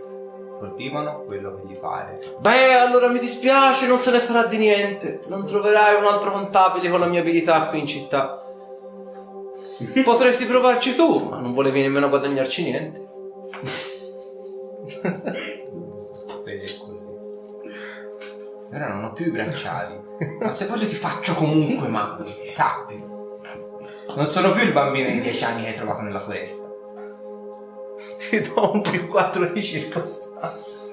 coltivano 0.64 1.24
quello 1.24 1.54
che 1.56 1.66
gli 1.66 1.76
pare. 1.76 2.18
Beh, 2.38 2.74
allora 2.74 3.08
mi 3.08 3.18
dispiace, 3.18 3.86
non 3.86 3.98
se 3.98 4.10
ne 4.10 4.20
farà 4.20 4.46
di 4.46 4.56
niente. 4.56 5.20
Non 5.28 5.44
troverai 5.44 5.96
un 5.96 6.04
altro 6.04 6.32
contabile 6.32 6.88
con 6.88 7.00
la 7.00 7.06
mia 7.06 7.20
abilità 7.20 7.66
qui 7.66 7.80
in 7.80 7.86
città. 7.86 8.42
Potresti 10.02 10.46
provarci 10.46 10.94
tu, 10.94 11.28
ma 11.28 11.38
non 11.38 11.52
volevi 11.52 11.82
nemmeno 11.82 12.08
guadagnarci 12.08 12.62
niente. 12.62 13.12
Ora 18.72 18.88
non 18.88 19.04
ho 19.04 19.12
più 19.12 19.26
i 19.26 19.30
bracciali. 19.30 20.00
Ma 20.40 20.50
se 20.50 20.66
voglio 20.66 20.88
ti 20.88 20.94
faccio 20.94 21.34
comunque 21.34 21.88
male, 21.88 22.24
sappi. 22.52 23.12
Non 24.16 24.30
sono 24.30 24.52
più 24.52 24.62
il 24.62 24.72
bambino 24.72 25.10
di 25.10 25.20
10 25.20 25.44
anni 25.44 25.62
che 25.62 25.68
hai 25.68 25.74
trovato 25.74 26.02
nella 26.02 26.20
foresta. 26.20 26.73
Ti 28.34 28.52
do 28.52 28.72
un 28.72 28.80
più 28.82 29.06
4 29.06 29.52
di 29.52 29.62
circostanza. 29.62 30.92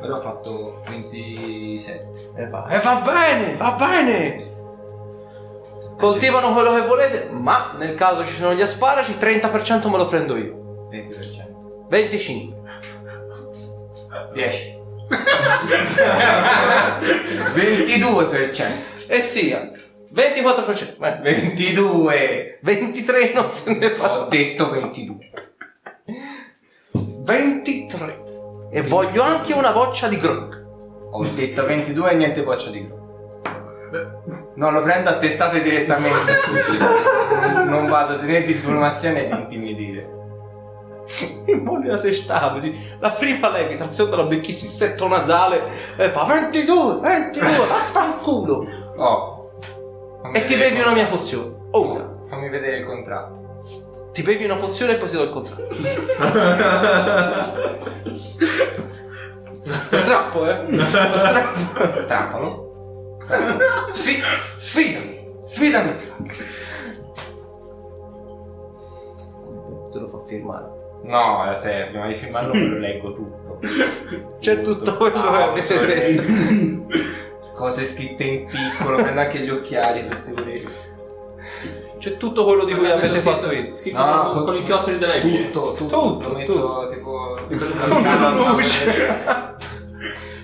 Però 0.00 0.16
ho 0.16 0.20
fatto 0.20 0.80
27. 0.88 2.32
E 2.36 2.48
va, 2.48 2.66
e 2.66 2.80
va 2.80 3.02
bene, 3.04 3.56
va 3.56 3.76
bene. 3.78 4.52
Coltivano 5.96 6.52
quello 6.52 6.74
che 6.74 6.80
volete, 6.80 7.28
ma 7.30 7.74
nel 7.78 7.94
caso 7.94 8.24
ci 8.24 8.34
sono 8.34 8.52
gli 8.54 8.62
asparagi, 8.62 9.12
30% 9.12 9.88
me 9.88 9.96
lo 9.96 10.08
prendo 10.08 10.36
io. 10.36 10.88
20%. 10.90 11.86
25. 11.88 12.62
10. 14.32 14.78
22%. 17.54 18.64
E 19.06 19.20
sia. 19.20 19.70
24%. 20.14 20.96
Beh, 20.98 21.18
22. 21.22 22.58
23 22.62 23.32
non 23.34 23.50
se 23.50 23.74
ne 23.76 23.90
fa. 23.90 24.20
Ho 24.20 24.26
detto 24.28 24.70
22. 24.70 25.30
23. 26.92 28.22
E 28.70 28.82
voglio 28.82 29.22
anche 29.22 29.52
una 29.52 29.72
boccia 29.72 30.06
di 30.06 30.18
grog. 30.18 30.62
Ho 31.10 31.24
detto 31.24 31.66
22 31.66 32.10
e 32.10 32.14
niente 32.14 32.42
boccia 32.42 32.70
di 32.70 32.86
gru. 32.86 33.02
No, 34.56 34.70
lo 34.70 34.82
prendo 34.82 35.10
a 35.10 35.18
testate 35.18 35.62
direttamente. 35.62 36.32
non, 37.54 37.68
non 37.68 37.88
vado 37.88 38.14
a 38.14 38.18
tenere 38.18 38.50
informazione 38.50 39.24
e 39.24 39.28
di 39.28 39.40
intimidire. 39.40 40.12
Mi 41.46 41.54
muore 41.54 41.88
la 41.88 41.98
testata. 41.98 42.52
vedi? 42.54 42.76
La 42.98 43.10
prima 43.10 43.50
levitazione 43.50 44.10
della 44.10 44.24
becchissi 44.24 44.66
setto 44.66 45.06
nasale 45.06 45.62
e 45.96 46.08
fa 46.08 46.24
22, 46.24 47.00
22, 47.00 47.48
vaffanculo. 47.56 48.66
Oh. 48.96 49.43
E 50.32 50.44
ti 50.44 50.56
bevi 50.56 50.80
una 50.80 50.92
mia 50.92 51.06
pozione. 51.06 51.54
Oh, 51.72 51.90
una. 51.92 52.08
Fammi 52.28 52.48
vedere 52.48 52.78
il 52.78 52.86
contratto. 52.86 54.10
Ti 54.12 54.22
bevi 54.22 54.44
una 54.44 54.56
pozione 54.56 54.92
e 54.92 54.96
poi 54.96 55.08
ti 55.10 55.16
do 55.16 55.22
il 55.24 55.30
contratto. 55.30 55.68
Lo 59.64 59.98
strappo, 59.98 60.46
eh? 60.48 60.70
Lo 60.70 60.82
strappo. 60.84 62.00
Strappalo. 62.00 62.62
Sfi- 63.88 64.22
sfidami, 64.58 65.26
sfidami. 65.46 65.94
Te 69.92 69.98
lo 69.98 70.08
fa 70.08 70.18
firmare. 70.26 70.82
No, 71.04 71.54
se 71.60 71.86
prima 71.90 72.06
di 72.06 72.14
firmarlo 72.14 72.54
me 72.54 72.66
lo 72.66 72.78
leggo 72.78 73.12
tutto. 73.12 73.58
C'è 74.40 74.62
tutto 74.62 74.96
quello 74.96 75.20
che 75.20 75.28
Ah, 75.28 75.44
avete 75.50 75.86
detto. 75.86 76.86
Cose 77.54 77.84
scritte 77.84 78.24
in 78.24 78.46
piccolo, 78.46 78.96
prendo 79.02 79.20
anche 79.20 79.38
gli 79.40 79.50
occhiali 79.50 80.04
per 80.04 80.20
sicurezza. 80.24 80.92
C'è 81.98 82.16
tutto 82.16 82.44
quello 82.44 82.64
di 82.64 82.74
cui 82.74 82.90
avete 82.90 83.08
scritto- 83.20 83.30
fatto 83.30 83.52
io. 83.52 83.76
Scritto 83.76 83.96
No, 84.04 84.22
con, 84.24 84.32
con- 84.32 84.44
con 84.44 84.56
il 84.56 84.64
chiostro 84.64 84.96
leggi. 84.98 85.50
Tutto, 85.50 85.72
tutto, 85.72 86.00
Tutto, 86.00 86.28
Lo 86.28 86.34
metto 86.34 86.86
tipo... 86.90 87.36
Con 87.48 88.36
luce. 88.36 89.56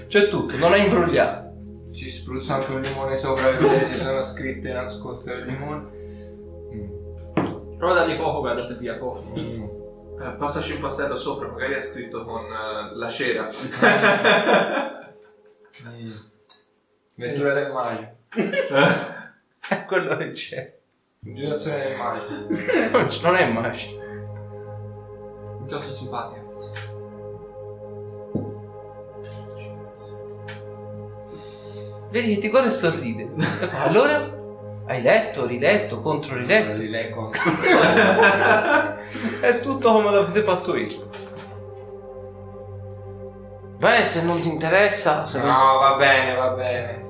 C'è 0.07 0.29
tutto, 0.29 0.57
non 0.57 0.73
è 0.75 0.79
imbrogliato. 0.79 1.49
Ci 1.93 2.09
spruzzo 2.09 2.53
anche 2.53 2.73
un 2.73 2.81
limone 2.81 3.17
sopra 3.17 3.45
per 3.49 3.59
vedere 3.59 3.87
se 3.87 3.99
sono 3.99 4.23
scritte 4.23 4.73
nascoste 4.73 5.33
al 5.33 5.43
limone. 5.43 5.91
Mm. 6.73 7.77
Prova 7.77 7.93
a 7.93 7.97
dargli 7.97 8.15
fuoco, 8.15 8.41
guarda 8.41 8.65
se 8.65 8.75
via 8.77 8.97
fuoco. 8.97 9.25
Mm. 9.39 9.63
Eh, 10.23 10.37
passaci 10.39 10.73
un 10.75 10.81
pastello 10.81 11.17
sopra, 11.17 11.49
magari 11.49 11.75
è 11.75 11.81
scritto 11.81 12.25
con 12.25 12.45
eh, 12.45 12.97
la 12.97 13.09
cera. 13.09 13.49
Mm. 15.87 16.11
Vettura 17.21 17.53
del 17.53 17.71
Mario. 17.71 18.17
È 19.69 19.85
quello 19.85 20.17
che 20.17 20.31
c'è. 20.33 20.79
Girazione 21.19 21.81
del 21.81 21.97
Mario. 21.99 22.23
Non 22.93 23.09
Non 23.23 23.37
è 23.37 23.53
magico. 23.53 24.01
Un 24.01 25.67
chiostro 25.67 25.93
simpatico. 25.93 26.49
Vedi 32.11 32.35
che 32.35 32.41
ti 32.41 32.49
guarda 32.49 32.69
e 32.69 32.73
sorride. 32.73 33.29
Allora? 33.73 34.39
Hai 34.87 35.03
letto, 35.03 35.47
riletto, 35.47 36.01
contro 36.01 36.37
riletto. 36.37 36.73
Li 36.77 36.89
leggo. 36.89 37.31
È 39.41 39.61
tutto 39.61 39.93
come 39.93 40.11
l'avete 40.11 40.41
fatto 40.43 40.75
io. 40.75 41.09
Beh, 43.77 44.05
se 44.05 44.23
non 44.25 44.41
ti 44.41 44.49
interessa, 44.49 45.27
se 45.27 45.39
non- 45.41 45.49
No, 45.49 45.79
va 45.79 45.95
bene, 45.97 46.35
va 46.35 46.49
bene. 46.51 47.09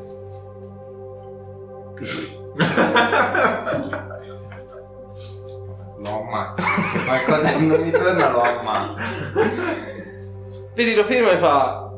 Lo 6.01 6.23
ammazzo. 6.23 6.63
Qualcosa 7.05 7.59
non 7.59 7.81
mi 7.83 7.91
torna 7.91 8.31
lo 8.31 8.41
ammazzo. 8.41 9.21
vedi 10.75 10.95
lo 10.95 11.05
firma 11.05 11.31
e 11.33 11.37
fa. 11.37 11.91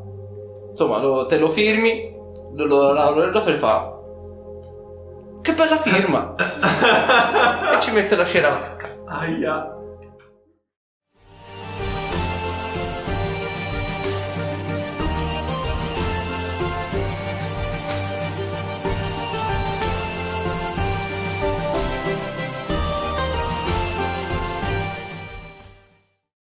Insomma, 0.71 0.97
lo- 0.99 1.25
te 1.27 1.37
lo 1.37 1.49
firmi, 1.51 2.13
lo, 2.53 2.65
lo, 2.65 2.91
lo, 2.93 3.25
lo 3.31 3.47
e 3.47 3.55
fa. 3.55 3.91
Che 5.41 5.53
bella 5.53 5.77
firma! 5.77 6.35
e 7.77 7.81
ci 7.81 7.91
mette 7.91 8.15
la 8.15 8.25
cera 8.25 8.49
lacca. 8.49 8.89
Aia. 9.05 9.72